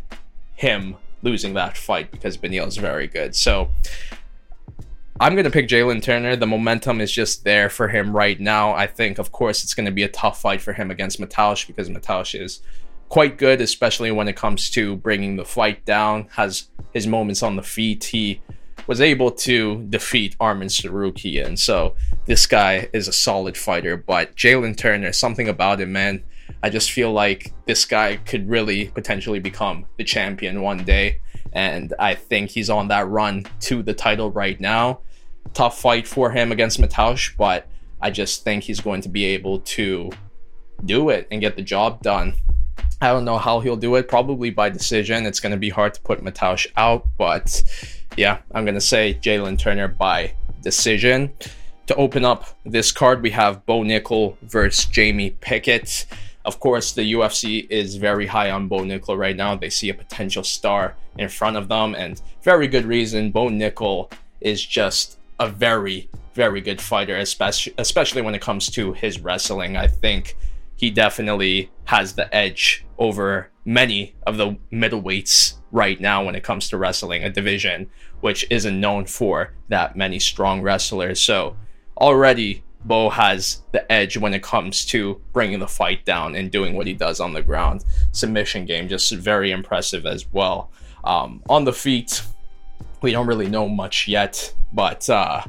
him 0.54 0.96
losing 1.22 1.54
that 1.54 1.76
fight 1.76 2.10
because 2.10 2.36
Beneil 2.36 2.66
is 2.66 2.76
very 2.76 3.06
good. 3.06 3.34
So 3.34 3.68
I'm 5.18 5.32
going 5.32 5.44
to 5.44 5.50
pick 5.50 5.68
Jalen 5.68 6.02
Turner. 6.02 6.36
The 6.36 6.46
momentum 6.46 7.00
is 7.00 7.10
just 7.10 7.44
there 7.44 7.70
for 7.70 7.88
him 7.88 8.14
right 8.14 8.38
now. 8.38 8.72
I 8.72 8.86
think, 8.86 9.18
of 9.18 9.32
course, 9.32 9.64
it's 9.64 9.72
going 9.72 9.86
to 9.86 9.92
be 9.92 10.02
a 10.02 10.08
tough 10.08 10.40
fight 10.40 10.60
for 10.60 10.74
him 10.74 10.90
against 10.90 11.18
Mateusz 11.18 11.66
because 11.66 11.88
Mateusz 11.88 12.38
is 12.38 12.60
quite 13.08 13.38
good, 13.38 13.60
especially 13.60 14.10
when 14.10 14.28
it 14.28 14.36
comes 14.36 14.68
to 14.70 14.96
bringing 14.96 15.36
the 15.36 15.44
fight 15.44 15.84
down, 15.86 16.28
has 16.32 16.68
his 16.92 17.06
moments 17.06 17.42
on 17.42 17.56
the 17.56 17.62
feet. 17.62 18.04
He 18.04 18.42
was 18.86 19.00
able 19.00 19.30
to 19.30 19.84
defeat 19.88 20.36
Arman 20.38 20.66
Tsarukyan. 20.66 21.58
So 21.58 21.96
this 22.26 22.46
guy 22.46 22.88
is 22.92 23.08
a 23.08 23.12
solid 23.12 23.56
fighter. 23.56 23.96
But 23.96 24.36
Jalen 24.36 24.76
Turner, 24.76 25.12
something 25.12 25.48
about 25.48 25.80
him, 25.80 25.92
man. 25.92 26.22
I 26.62 26.70
just 26.70 26.92
feel 26.92 27.12
like 27.12 27.52
this 27.66 27.84
guy 27.84 28.16
could 28.16 28.48
really 28.48 28.86
potentially 28.88 29.40
become 29.40 29.86
the 29.98 30.04
champion 30.04 30.62
one 30.62 30.84
day. 30.84 31.20
And 31.52 31.94
I 31.98 32.14
think 32.14 32.50
he's 32.50 32.70
on 32.70 32.88
that 32.88 33.08
run 33.08 33.46
to 33.60 33.82
the 33.82 33.94
title 33.94 34.30
right 34.30 34.60
now 34.60 35.00
tough 35.56 35.80
fight 35.80 36.06
for 36.06 36.30
him 36.30 36.52
against 36.52 36.80
Mateusz, 36.80 37.34
but 37.36 37.66
I 38.00 38.10
just 38.10 38.44
think 38.44 38.64
he's 38.64 38.80
going 38.80 39.00
to 39.02 39.08
be 39.08 39.24
able 39.24 39.60
to 39.60 40.10
do 40.84 41.08
it 41.08 41.26
and 41.30 41.40
get 41.40 41.56
the 41.56 41.62
job 41.62 42.02
done. 42.02 42.34
I 43.00 43.08
don't 43.08 43.24
know 43.26 43.38
how 43.38 43.60
he'll 43.60 43.76
do 43.76 43.94
it, 43.96 44.08
probably 44.08 44.50
by 44.50 44.70
decision. 44.70 45.26
It's 45.26 45.40
going 45.40 45.52
to 45.52 45.58
be 45.58 45.68
hard 45.68 45.94
to 45.94 46.00
put 46.00 46.24
Mateusz 46.24 46.66
out, 46.76 47.06
but 47.18 47.62
yeah, 48.16 48.38
I'm 48.52 48.64
going 48.64 48.74
to 48.74 48.80
say 48.80 49.18
Jalen 49.20 49.58
Turner 49.58 49.88
by 49.88 50.32
decision. 50.62 51.32
To 51.88 51.94
open 51.96 52.24
up 52.24 52.46
this 52.64 52.90
card, 52.90 53.22
we 53.22 53.30
have 53.30 53.64
Bo 53.66 53.82
Nickal 53.82 54.36
versus 54.42 54.86
Jamie 54.86 55.30
Pickett. 55.30 56.06
Of 56.44 56.58
course, 56.58 56.92
the 56.92 57.12
UFC 57.12 57.66
is 57.70 57.96
very 57.96 58.26
high 58.26 58.50
on 58.50 58.66
Bo 58.66 58.80
Nickal 58.80 59.18
right 59.18 59.36
now. 59.36 59.54
They 59.54 59.70
see 59.70 59.90
a 59.90 59.94
potential 59.94 60.42
star 60.42 60.96
in 61.18 61.28
front 61.28 61.56
of 61.56 61.68
them, 61.68 61.94
and 61.94 62.20
very 62.42 62.66
good 62.66 62.86
reason. 62.86 63.30
Bo 63.30 63.48
Nickal 63.48 64.10
is 64.40 64.64
just 64.64 65.18
a 65.38 65.48
very, 65.48 66.08
very 66.34 66.60
good 66.60 66.80
fighter, 66.80 67.16
especially 67.16 67.74
especially 67.78 68.22
when 68.22 68.34
it 68.34 68.40
comes 68.40 68.70
to 68.70 68.92
his 68.94 69.20
wrestling. 69.20 69.76
I 69.76 69.86
think 69.86 70.36
he 70.76 70.90
definitely 70.90 71.70
has 71.84 72.14
the 72.14 72.34
edge 72.34 72.84
over 72.98 73.50
many 73.64 74.14
of 74.26 74.36
the 74.36 74.56
middleweights 74.72 75.54
right 75.72 76.00
now 76.00 76.24
when 76.24 76.34
it 76.34 76.44
comes 76.44 76.68
to 76.68 76.78
wrestling, 76.78 77.24
a 77.24 77.30
division 77.30 77.90
which 78.20 78.46
isn't 78.50 78.80
known 78.80 79.04
for 79.04 79.52
that 79.68 79.96
many 79.96 80.18
strong 80.18 80.62
wrestlers. 80.62 81.20
So 81.20 81.56
already 81.98 82.62
Bo 82.84 83.10
has 83.10 83.62
the 83.72 83.90
edge 83.90 84.16
when 84.16 84.32
it 84.32 84.42
comes 84.42 84.84
to 84.86 85.20
bringing 85.32 85.58
the 85.58 85.66
fight 85.66 86.04
down 86.04 86.36
and 86.36 86.50
doing 86.50 86.74
what 86.74 86.86
he 86.86 86.92
does 86.92 87.20
on 87.20 87.32
the 87.32 87.42
ground. 87.42 87.84
Submission 88.12 88.64
game 88.64 88.88
just 88.88 89.12
very 89.12 89.50
impressive 89.50 90.06
as 90.06 90.30
well. 90.32 90.70
Um, 91.04 91.42
on 91.48 91.64
the 91.64 91.72
feet, 91.72 92.22
we 93.02 93.12
don't 93.12 93.26
really 93.26 93.48
know 93.48 93.68
much 93.68 94.06
yet, 94.08 94.54
but 94.72 95.08
uh, 95.10 95.42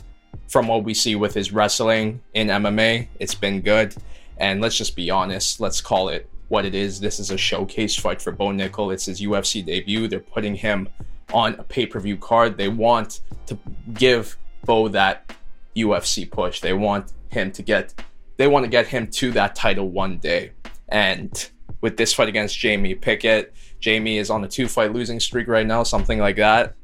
from 0.48 0.67
what 0.67 0.84
we 0.84 0.93
see 0.93 1.15
with 1.15 1.34
his 1.34 1.51
wrestling 1.51 2.22
in 2.34 2.48
MMA, 2.48 3.07
it's 3.19 3.36
been 3.36 3.62
good. 3.62 3.96
And 4.39 4.62
let's 4.62 4.77
just 4.77 4.96
be 4.96 5.10
honest, 5.10 5.60
let's 5.60 5.82
call 5.82 6.10
it 6.10 6.29
what 6.50 6.65
it 6.65 6.75
is. 6.75 7.00
This 7.00 7.20
is 7.20 7.32
a 7.32 7.38
showcase 7.38 7.96
fight 7.96 8.22
for 8.22 8.32
Bo 8.32 8.48
Nickal. 8.48 8.94
It's 8.94 9.06
his 9.06 9.22
UFC 9.22 9.65
debut. 9.65 10.08
They're 10.08 10.20
putting 10.20 10.56
him 10.56 10.89
on 11.34 11.56
a 11.56 11.63
pay 11.63 11.86
per 11.86 12.00
view 12.00 12.17
card. 12.17 12.58
They 12.58 12.70
want 12.70 13.22
to 13.48 13.58
give 13.94 14.38
Bo 14.65 14.88
that 14.89 15.34
UFC 15.75 16.29
push. 16.29 16.62
They 16.62 16.74
want 16.74 17.13
him 17.29 17.51
to 17.51 17.62
get, 17.62 18.01
they 18.38 18.48
want 18.48 18.63
to 18.65 18.70
get 18.70 18.88
him 18.88 19.08
to 19.08 19.32
that 19.32 19.56
title 19.56 19.89
one 19.89 20.17
day. 20.17 20.51
And 20.89 21.50
with 21.82 21.98
this 21.98 22.13
fight 22.13 22.29
against 22.29 22.58
Jamie 22.58 22.96
Pickett, 22.96 23.53
Jamie 23.79 24.17
is 24.17 24.29
on 24.29 24.44
a 24.44 24.48
two 24.48 24.67
fight 24.67 24.94
losing 24.94 25.20
streak 25.20 25.48
right 25.48 25.67
now, 25.67 25.84
something 25.84 26.20
like 26.20 26.38
that. 26.38 26.75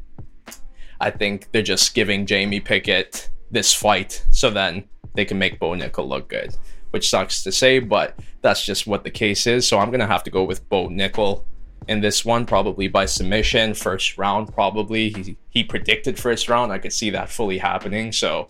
I 0.99 1.09
think 1.09 1.51
they're 1.51 1.61
just 1.61 1.93
giving 1.93 2.25
Jamie 2.25 2.59
Pickett 2.59 3.29
this 3.51 3.73
fight 3.73 4.25
so 4.31 4.49
then 4.49 4.85
they 5.15 5.25
can 5.25 5.37
make 5.37 5.59
Bo 5.59 5.71
Nickal 5.71 6.07
look 6.07 6.29
good, 6.29 6.55
which 6.93 7.09
sucks 7.09 7.41
to 7.41 7.51
say, 7.51 7.79
but 7.79 8.17
that's 8.41 8.63
just 8.63 8.85
what 8.85 9.03
the 9.03 9.09
case 9.09 9.47
is. 9.47 9.67
So 9.67 9.79
I'm 9.79 9.89
gonna 9.89 10.05
have 10.05 10.23
to 10.25 10.29
go 10.29 10.43
with 10.43 10.69
Bo 10.69 10.89
Nickal 10.89 11.43
in 11.87 12.01
this 12.01 12.23
one, 12.23 12.45
probably 12.45 12.87
by 12.87 13.07
submission, 13.07 13.73
first 13.73 14.15
round, 14.15 14.53
probably. 14.53 15.09
He 15.09 15.37
he 15.49 15.63
predicted 15.63 16.19
first 16.19 16.47
round. 16.49 16.71
I 16.71 16.77
could 16.77 16.93
see 16.93 17.09
that 17.09 17.29
fully 17.29 17.57
happening. 17.57 18.11
So 18.11 18.47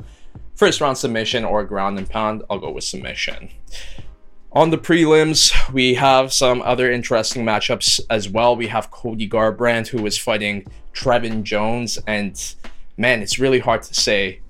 first 0.56 0.82
round 0.82 0.98
submission 0.98 1.46
or 1.46 1.64
ground 1.64 1.98
and 1.98 2.10
pound, 2.10 2.44
I'll 2.50 2.60
go 2.60 2.72
with 2.72 2.84
submission. 2.84 3.50
On 4.52 4.72
the 4.72 4.78
prelims, 4.78 5.54
we 5.72 5.94
have 5.94 6.34
some 6.34 6.62
other 6.64 6.92
interesting 6.92 7.46
matchups 7.46 8.02
as 8.10 8.28
well. 8.28 8.58
We 8.58 8.68
have 8.68 8.92
Cody 8.92 9.28
Garbrandt, 9.28 9.88
who 9.88 10.06
is 10.06 10.18
fighting 10.18 10.68
Trevin 10.94 11.44
Jones, 11.44 11.98
and 12.06 12.40
man, 12.98 13.22
it's 13.22 13.40
really 13.40 13.60
hard 13.60 13.84
to 13.84 13.94
say 13.94 14.42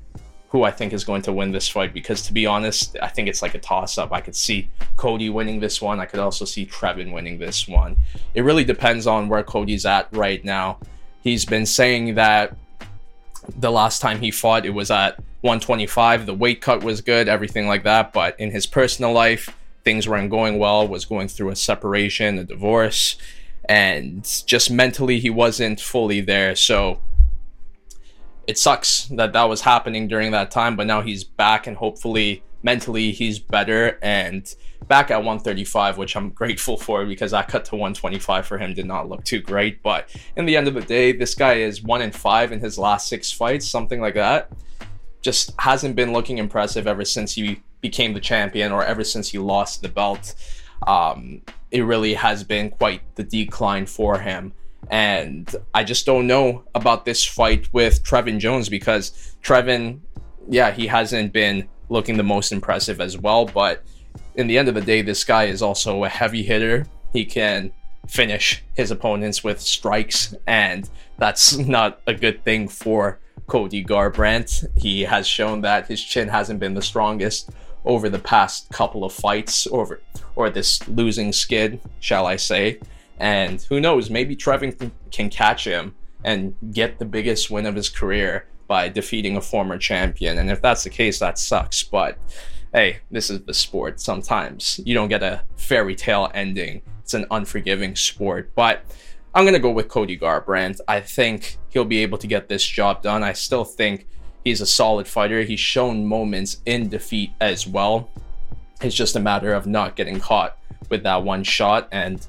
who 0.53 0.61
I 0.61 0.69
think 0.69 0.93
is 0.93 1.03
going 1.03 1.23
to 1.23 1.33
win 1.33 1.51
this 1.51 1.67
fight 1.67 1.95
because 1.95 2.21
to 2.27 2.31
be 2.31 2.45
honest, 2.45 2.95
I 3.01 3.07
think 3.07 3.27
it's 3.27 3.41
like 3.41 3.55
a 3.55 3.59
toss 3.59 3.97
up. 3.97 4.13
I 4.13 4.21
could 4.21 4.35
see 4.35 4.69
Cody 4.97 5.27
winning 5.31 5.59
this 5.59 5.81
one. 5.81 5.99
I 5.99 6.05
could 6.05 6.19
also 6.19 6.45
see 6.45 6.63
Trevin 6.63 7.11
winning 7.11 7.39
this 7.39 7.67
one. 7.67 7.97
It 8.35 8.43
really 8.43 8.63
depends 8.63 9.07
on 9.07 9.29
where 9.29 9.41
Cody's 9.41 9.83
at 9.83 10.07
right 10.11 10.45
now. 10.45 10.77
He's 11.23 11.43
been 11.43 11.65
saying 11.65 12.13
that 12.15 12.55
the 13.57 13.71
last 13.71 13.99
time 13.99 14.19
he 14.19 14.29
fought, 14.29 14.67
it 14.67 14.75
was 14.75 14.91
at 14.91 15.17
125. 15.41 16.27
The 16.27 16.35
weight 16.35 16.61
cut 16.61 16.83
was 16.83 17.01
good, 17.01 17.27
everything 17.27 17.67
like 17.67 17.83
that. 17.85 18.13
But 18.13 18.39
in 18.39 18.51
his 18.51 18.67
personal 18.67 19.11
life, 19.11 19.57
things 19.83 20.07
weren't 20.07 20.29
going 20.29 20.59
well, 20.59 20.87
was 20.87 21.05
going 21.05 21.29
through 21.29 21.49
a 21.49 21.55
separation, 21.55 22.37
a 22.37 22.43
divorce, 22.43 23.17
and 23.67 24.23
just 24.45 24.69
mentally, 24.69 25.19
he 25.19 25.31
wasn't 25.31 25.81
fully 25.81 26.21
there. 26.21 26.55
So 26.55 26.99
it 28.47 28.57
sucks 28.57 29.05
that 29.05 29.33
that 29.33 29.43
was 29.43 29.61
happening 29.61 30.07
during 30.07 30.31
that 30.31 30.51
time, 30.51 30.75
but 30.75 30.87
now 30.87 31.01
he's 31.01 31.23
back 31.23 31.67
and 31.67 31.77
hopefully 31.77 32.43
mentally 32.61 33.11
he's 33.11 33.39
better 33.39 33.99
and 34.01 34.55
back 34.87 35.11
at 35.11 35.17
135, 35.17 35.97
which 35.97 36.15
I'm 36.15 36.29
grateful 36.41 36.77
for 36.77 37.05
because 37.05 37.31
that 37.31 37.47
cut 37.47 37.65
to 37.65 37.75
125 37.75 38.45
for 38.45 38.57
him 38.57 38.73
did 38.73 38.85
not 38.85 39.09
look 39.09 39.23
too 39.23 39.41
great. 39.41 39.81
But 39.83 40.09
in 40.35 40.45
the 40.45 40.57
end 40.57 40.67
of 40.67 40.73
the 40.73 40.81
day, 40.81 41.11
this 41.11 41.35
guy 41.35 41.55
is 41.55 41.83
one 41.83 42.01
in 42.01 42.11
five 42.11 42.51
in 42.51 42.59
his 42.59 42.77
last 42.77 43.07
six 43.07 43.31
fights, 43.31 43.67
something 43.67 44.01
like 44.01 44.15
that. 44.15 44.51
Just 45.21 45.53
hasn't 45.59 45.95
been 45.95 46.11
looking 46.11 46.37
impressive 46.37 46.87
ever 46.87 47.05
since 47.05 47.33
he 47.33 47.61
became 47.79 48.13
the 48.13 48.19
champion 48.19 48.71
or 48.71 48.83
ever 48.83 49.03
since 49.03 49.29
he 49.29 49.37
lost 49.37 49.81
the 49.81 49.89
belt. 49.89 50.35
Um, 50.85 51.41
it 51.71 51.81
really 51.81 52.13
has 52.13 52.43
been 52.43 52.69
quite 52.69 53.01
the 53.15 53.23
decline 53.23 53.85
for 53.85 54.19
him. 54.19 54.53
And 54.89 55.53
I 55.73 55.83
just 55.83 56.05
don't 56.05 56.27
know 56.27 56.63
about 56.75 57.05
this 57.05 57.23
fight 57.23 57.71
with 57.73 58.03
Trevin 58.03 58.39
Jones 58.39 58.69
because 58.69 59.35
Trevin, 59.41 59.99
yeah, 60.49 60.71
he 60.71 60.87
hasn't 60.87 61.33
been 61.33 61.67
looking 61.89 62.17
the 62.17 62.23
most 62.23 62.51
impressive 62.51 62.99
as 62.99 63.17
well. 63.17 63.45
But 63.45 63.83
in 64.35 64.47
the 64.47 64.57
end 64.57 64.67
of 64.67 64.75
the 64.75 64.81
day, 64.81 65.01
this 65.01 65.23
guy 65.23 65.45
is 65.45 65.61
also 65.61 66.03
a 66.03 66.09
heavy 66.09 66.43
hitter. 66.43 66.85
He 67.13 67.25
can 67.25 67.71
finish 68.07 68.63
his 68.75 68.91
opponents 68.91 69.43
with 69.43 69.61
strikes, 69.61 70.35
and 70.47 70.89
that's 71.17 71.57
not 71.57 72.01
a 72.07 72.13
good 72.13 72.43
thing 72.43 72.67
for 72.67 73.19
Cody 73.47 73.83
Garbrandt. 73.83 74.65
He 74.77 75.01
has 75.01 75.27
shown 75.27 75.61
that 75.61 75.87
his 75.87 76.03
chin 76.03 76.27
hasn't 76.27 76.59
been 76.59 76.73
the 76.73 76.81
strongest 76.81 77.51
over 77.85 78.09
the 78.09 78.19
past 78.19 78.69
couple 78.71 79.03
of 79.03 79.11
fights, 79.11 79.67
over 79.67 80.01
or 80.35 80.49
this 80.49 80.87
losing 80.87 81.31
skid, 81.31 81.79
shall 81.99 82.25
I 82.25 82.37
say. 82.37 82.79
And 83.19 83.61
who 83.61 83.79
knows, 83.79 84.09
maybe 84.09 84.35
Trevin 84.35 84.91
can 85.11 85.29
catch 85.29 85.65
him 85.65 85.95
and 86.23 86.55
get 86.71 86.99
the 86.99 87.05
biggest 87.05 87.51
win 87.51 87.65
of 87.65 87.75
his 87.75 87.89
career 87.89 88.47
by 88.67 88.89
defeating 88.89 89.37
a 89.37 89.41
former 89.41 89.77
champion. 89.77 90.37
And 90.39 90.49
if 90.49 90.61
that's 90.61 90.83
the 90.83 90.89
case, 90.89 91.19
that 91.19 91.37
sucks. 91.37 91.83
But 91.83 92.17
hey, 92.73 92.99
this 93.11 93.29
is 93.29 93.41
the 93.41 93.53
sport. 93.53 93.99
Sometimes 93.99 94.79
you 94.83 94.93
don't 94.93 95.09
get 95.09 95.23
a 95.23 95.43
fairy 95.57 95.95
tale 95.95 96.31
ending. 96.33 96.81
It's 97.01 97.13
an 97.13 97.25
unforgiving 97.29 97.95
sport. 97.95 98.51
But 98.55 98.83
I'm 99.35 99.43
going 99.43 99.53
to 99.53 99.59
go 99.59 99.71
with 99.71 99.89
Cody 99.89 100.17
Garbrandt. 100.17 100.79
I 100.87 100.99
think 101.01 101.57
he'll 101.69 101.85
be 101.85 101.99
able 101.99 102.17
to 102.19 102.27
get 102.27 102.49
this 102.49 102.65
job 102.65 103.01
done. 103.01 103.23
I 103.23 103.33
still 103.33 103.65
think 103.65 104.07
he's 104.43 104.61
a 104.61 104.65
solid 104.65 105.07
fighter. 105.07 105.43
He's 105.43 105.59
shown 105.59 106.05
moments 106.05 106.57
in 106.65 106.89
defeat 106.89 107.31
as 107.41 107.67
well. 107.67 108.09
It's 108.81 108.95
just 108.95 109.15
a 109.15 109.19
matter 109.19 109.53
of 109.53 109.67
not 109.67 109.95
getting 109.95 110.19
caught 110.19 110.57
with 110.89 111.03
that 111.03 111.23
one 111.23 111.43
shot. 111.43 111.87
And 111.91 112.25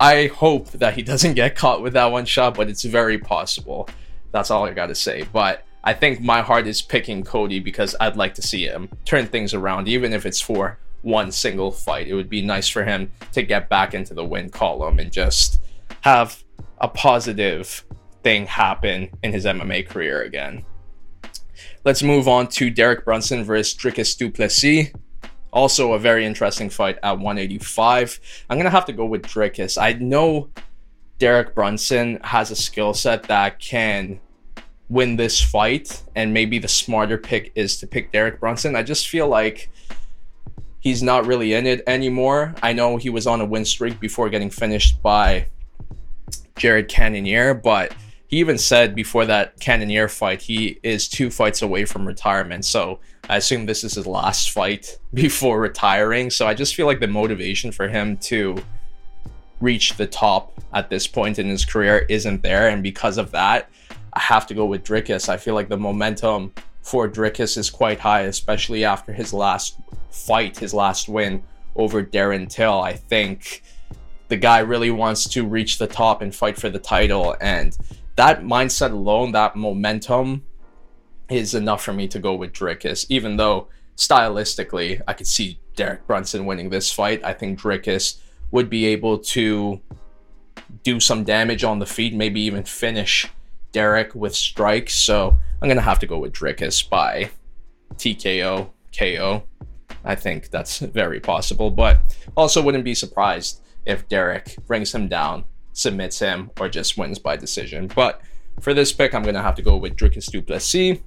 I 0.00 0.28
hope 0.28 0.70
that 0.70 0.94
he 0.94 1.02
doesn't 1.02 1.34
get 1.34 1.54
caught 1.54 1.82
with 1.82 1.92
that 1.92 2.06
one 2.06 2.24
shot, 2.24 2.54
but 2.56 2.70
it's 2.70 2.84
very 2.84 3.18
possible. 3.18 3.86
That's 4.32 4.50
all 4.50 4.64
I 4.64 4.72
got 4.72 4.86
to 4.86 4.94
say. 4.94 5.26
But 5.30 5.66
I 5.84 5.92
think 5.92 6.22
my 6.22 6.40
heart 6.40 6.66
is 6.66 6.80
picking 6.80 7.22
Cody 7.22 7.60
because 7.60 7.94
I'd 8.00 8.16
like 8.16 8.34
to 8.36 8.42
see 8.42 8.64
him 8.64 8.88
turn 9.04 9.26
things 9.26 9.52
around, 9.52 9.88
even 9.88 10.14
if 10.14 10.24
it's 10.24 10.40
for 10.40 10.78
one 11.02 11.30
single 11.30 11.70
fight. 11.70 12.08
It 12.08 12.14
would 12.14 12.30
be 12.30 12.40
nice 12.40 12.66
for 12.68 12.84
him 12.84 13.12
to 13.32 13.42
get 13.42 13.68
back 13.68 13.92
into 13.92 14.14
the 14.14 14.24
win 14.24 14.48
column 14.48 14.98
and 14.98 15.12
just 15.12 15.60
have 16.00 16.42
a 16.78 16.88
positive 16.88 17.84
thing 18.22 18.46
happen 18.46 19.10
in 19.22 19.32
his 19.32 19.44
MMA 19.44 19.86
career 19.86 20.22
again. 20.22 20.64
Let's 21.84 22.02
move 22.02 22.26
on 22.26 22.48
to 22.48 22.70
Derek 22.70 23.04
Brunson 23.04 23.44
versus 23.44 23.74
Dricus 23.74 24.16
Du 24.16 24.30
Plessis. 24.30 24.92
Also, 25.52 25.92
a 25.94 25.98
very 25.98 26.24
interesting 26.24 26.70
fight 26.70 26.98
at 27.02 27.12
185. 27.12 28.20
I'm 28.48 28.56
going 28.56 28.64
to 28.64 28.70
have 28.70 28.84
to 28.86 28.92
go 28.92 29.04
with 29.04 29.22
Dricus. 29.22 29.80
I 29.80 29.94
know 29.94 30.48
Derek 31.18 31.54
Brunson 31.54 32.20
has 32.22 32.50
a 32.50 32.56
skill 32.56 32.94
set 32.94 33.24
that 33.24 33.58
can 33.58 34.20
win 34.88 35.16
this 35.16 35.40
fight, 35.40 36.02
and 36.14 36.32
maybe 36.34 36.58
the 36.58 36.68
smarter 36.68 37.18
pick 37.18 37.52
is 37.54 37.78
to 37.78 37.86
pick 37.86 38.12
Derek 38.12 38.40
Brunson. 38.40 38.76
I 38.76 38.82
just 38.82 39.08
feel 39.08 39.28
like 39.28 39.70
he's 40.80 41.02
not 41.02 41.26
really 41.26 41.52
in 41.52 41.66
it 41.66 41.82
anymore. 41.86 42.54
I 42.62 42.72
know 42.72 42.96
he 42.96 43.10
was 43.10 43.26
on 43.26 43.40
a 43.40 43.44
win 43.44 43.64
streak 43.64 44.00
before 44.00 44.28
getting 44.28 44.50
finished 44.50 45.00
by 45.02 45.46
Jared 46.56 46.88
Cannonier, 46.88 47.54
but 47.54 47.94
he 48.26 48.38
even 48.38 48.58
said 48.58 48.94
before 48.94 49.26
that 49.26 49.58
Cannonier 49.60 50.08
fight, 50.08 50.42
he 50.42 50.78
is 50.82 51.08
two 51.08 51.30
fights 51.30 51.62
away 51.62 51.84
from 51.84 52.06
retirement. 52.06 52.64
So 52.64 53.00
I 53.28 53.36
assume 53.36 53.66
this 53.66 53.84
is 53.84 53.94
his 53.94 54.06
last 54.06 54.50
fight 54.50 54.98
before 55.14 55.60
retiring. 55.60 56.30
So 56.30 56.46
I 56.46 56.54
just 56.54 56.74
feel 56.74 56.86
like 56.86 57.00
the 57.00 57.06
motivation 57.06 57.72
for 57.72 57.88
him 57.88 58.16
to 58.18 58.62
reach 59.60 59.96
the 59.96 60.06
top 60.06 60.58
at 60.72 60.88
this 60.88 61.06
point 61.06 61.38
in 61.38 61.48
his 61.48 61.64
career 61.64 62.06
isn't 62.08 62.42
there. 62.42 62.68
And 62.68 62.82
because 62.82 63.18
of 63.18 63.30
that, 63.32 63.68
I 64.12 64.20
have 64.20 64.46
to 64.48 64.54
go 64.54 64.64
with 64.64 64.84
Dricus. 64.84 65.28
I 65.28 65.36
feel 65.36 65.54
like 65.54 65.68
the 65.68 65.76
momentum 65.76 66.52
for 66.82 67.08
Dricus 67.08 67.56
is 67.56 67.70
quite 67.70 68.00
high, 68.00 68.22
especially 68.22 68.84
after 68.84 69.12
his 69.12 69.32
last 69.32 69.78
fight, 70.10 70.58
his 70.58 70.74
last 70.74 71.08
win 71.08 71.42
over 71.76 72.02
Darren 72.02 72.48
Till. 72.48 72.80
I 72.80 72.94
think 72.94 73.62
the 74.28 74.36
guy 74.36 74.60
really 74.60 74.90
wants 74.90 75.28
to 75.30 75.46
reach 75.46 75.78
the 75.78 75.86
top 75.86 76.22
and 76.22 76.34
fight 76.34 76.56
for 76.56 76.70
the 76.70 76.78
title. 76.78 77.36
And 77.40 77.76
that 78.16 78.42
mindset 78.42 78.92
alone, 78.92 79.32
that 79.32 79.56
momentum, 79.56 80.44
is 81.30 81.54
enough 81.54 81.82
for 81.82 81.92
me 81.92 82.08
to 82.08 82.18
go 82.18 82.34
with 82.34 82.52
Dricus, 82.52 83.06
Even 83.08 83.36
though 83.36 83.68
stylistically, 83.96 85.00
I 85.06 85.12
could 85.12 85.26
see 85.26 85.60
Derek 85.76 86.06
Brunson 86.06 86.46
winning 86.46 86.70
this 86.70 86.92
fight. 86.92 87.24
I 87.24 87.32
think 87.32 87.58
Dricus 87.58 88.18
would 88.50 88.68
be 88.68 88.86
able 88.86 89.18
to 89.18 89.80
do 90.82 91.00
some 91.00 91.24
damage 91.24 91.64
on 91.64 91.78
the 91.78 91.86
feet, 91.86 92.14
maybe 92.14 92.40
even 92.40 92.64
finish 92.64 93.28
Derek 93.72 94.14
with 94.14 94.34
strikes. 94.34 94.94
So 94.94 95.36
I'm 95.60 95.68
gonna 95.68 95.80
have 95.80 95.98
to 96.00 96.06
go 96.06 96.18
with 96.18 96.32
Dricus 96.32 96.88
by 96.88 97.30
TKO 97.94 98.70
KO. 98.96 99.42
I 100.04 100.14
think 100.14 100.50
that's 100.50 100.78
very 100.78 101.20
possible, 101.20 101.70
but 101.70 102.00
also 102.36 102.62
wouldn't 102.62 102.84
be 102.84 102.94
surprised 102.94 103.60
if 103.86 104.08
Derek 104.08 104.56
brings 104.66 104.94
him 104.94 105.08
down 105.08 105.44
submits 105.72 106.18
him 106.18 106.50
or 106.58 106.68
just 106.68 106.98
wins 106.98 107.18
by 107.18 107.36
decision. 107.36 107.86
But 107.94 108.20
for 108.60 108.74
this 108.74 108.92
pick, 108.92 109.14
I'm 109.14 109.22
going 109.22 109.34
to 109.34 109.42
have 109.42 109.54
to 109.56 109.62
go 109.62 109.76
with 109.76 109.96
Dricus 109.96 110.30
Du 110.30 110.42
Plessis. 110.42 110.98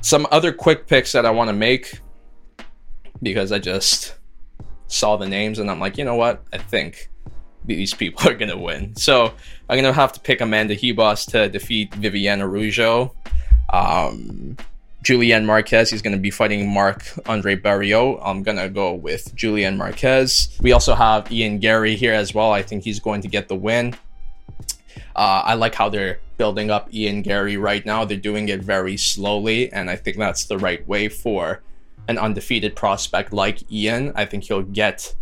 Some 0.00 0.26
other 0.30 0.52
quick 0.52 0.86
picks 0.86 1.12
that 1.12 1.24
I 1.24 1.30
want 1.30 1.48
to 1.48 1.54
make 1.54 2.00
because 3.22 3.52
I 3.52 3.58
just 3.58 4.14
saw 4.88 5.16
the 5.16 5.28
names 5.28 5.58
and 5.58 5.70
I'm 5.70 5.80
like, 5.80 5.96
you 5.96 6.04
know 6.04 6.16
what? 6.16 6.42
I 6.52 6.58
think 6.58 7.10
these 7.64 7.94
people 7.94 8.28
are 8.28 8.34
going 8.34 8.50
to 8.50 8.58
win. 8.58 8.94
So 8.96 9.26
I'm 9.68 9.76
going 9.76 9.84
to 9.84 9.92
have 9.92 10.12
to 10.12 10.20
pick 10.20 10.40
Amanda 10.40 10.76
Ribas 10.76 11.30
to 11.30 11.48
defeat 11.48 11.94
Viviana 11.94 12.46
Araujo. 12.46 13.14
Um, 13.72 14.56
Julian 15.02 15.44
Marquez. 15.44 15.90
He's 15.90 16.02
going 16.02 16.14
to 16.14 16.20
be 16.20 16.30
fighting 16.30 16.72
Marc 16.72 17.04
Andre 17.26 17.56
Barriault. 17.56 18.20
I'm 18.24 18.42
going 18.42 18.58
to 18.58 18.68
go 18.68 18.94
with 18.94 19.34
Julian 19.34 19.76
Marquez. 19.76 20.56
We 20.60 20.72
also 20.72 20.94
have 20.94 21.30
Ian 21.32 21.58
Garry 21.58 21.96
here 21.96 22.12
as 22.12 22.34
well. 22.34 22.52
I 22.52 22.62
think 22.62 22.84
he's 22.84 23.00
going 23.00 23.22
to 23.22 23.28
get 23.28 23.48
the 23.48 23.56
win. 23.56 23.96
Uh, 25.16 25.42
I 25.44 25.54
like 25.54 25.74
how 25.74 25.88
they're 25.88 26.20
building 26.42 26.72
up 26.72 26.92
Ian 26.92 27.22
Garry 27.22 27.56
right 27.56 27.86
now. 27.86 28.04
They're 28.04 28.16
doing 28.16 28.48
it 28.48 28.64
very 28.64 28.96
slowly, 28.96 29.72
and 29.72 29.88
I 29.88 29.94
think 29.94 30.16
that's 30.16 30.46
the 30.46 30.58
right 30.58 30.84
way 30.88 31.08
for 31.08 31.62
an 32.08 32.18
undefeated 32.18 32.74
prospect 32.74 33.32
like 33.32 33.70
Ian. 33.70 34.10
I 34.16 34.24
think 34.24 34.42
he'll 34.42 34.62
get 34.62 35.14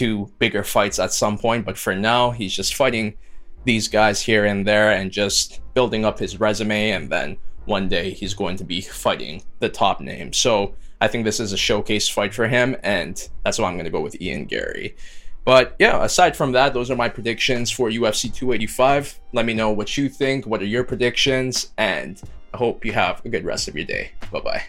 to 0.00 0.32
bigger 0.38 0.64
fights 0.64 0.98
at 0.98 1.12
some 1.12 1.36
point, 1.36 1.66
but 1.66 1.76
for 1.76 1.94
now, 1.94 2.30
he's 2.30 2.56
just 2.56 2.74
fighting 2.74 3.18
these 3.66 3.86
guys 3.86 4.22
here 4.22 4.46
and 4.46 4.66
there 4.66 4.92
and 4.92 5.10
just 5.10 5.60
building 5.74 6.06
up 6.06 6.18
his 6.18 6.40
resume 6.40 6.92
and 6.92 7.10
then 7.10 7.36
one 7.66 7.86
day 7.86 8.10
he's 8.10 8.32
going 8.32 8.56
to 8.56 8.64
be 8.64 8.80
fighting 8.80 9.42
the 9.58 9.68
top 9.68 10.00
name. 10.00 10.32
So 10.32 10.74
I 11.02 11.06
think 11.06 11.26
this 11.26 11.38
is 11.38 11.52
a 11.52 11.58
showcase 11.58 12.08
fight 12.08 12.32
for 12.32 12.48
him, 12.48 12.76
and 12.82 13.28
that's 13.44 13.58
why 13.58 13.68
I'm 13.68 13.74
going 13.74 13.84
to 13.84 13.90
go 13.90 14.00
with 14.00 14.18
Ian 14.22 14.46
Garry. 14.46 14.96
But 15.44 15.74
yeah, 15.78 16.04
aside 16.04 16.36
from 16.36 16.52
that, 16.52 16.72
those 16.72 16.90
are 16.90 16.96
my 16.96 17.08
predictions 17.08 17.70
for 17.70 17.88
UFC 17.88 18.32
285. 18.32 19.18
Let 19.32 19.44
me 19.44 19.54
know 19.54 19.70
what 19.70 19.96
you 19.96 20.08
think. 20.08 20.46
What 20.46 20.62
are 20.62 20.66
your 20.66 20.84
predictions? 20.84 21.72
And 21.78 22.20
I 22.54 22.58
hope 22.58 22.84
you 22.84 22.92
have 22.92 23.24
a 23.24 23.28
good 23.28 23.44
rest 23.44 23.68
of 23.68 23.76
your 23.76 23.86
day. 23.86 24.12
Bye 24.30 24.40
bye. 24.40 24.62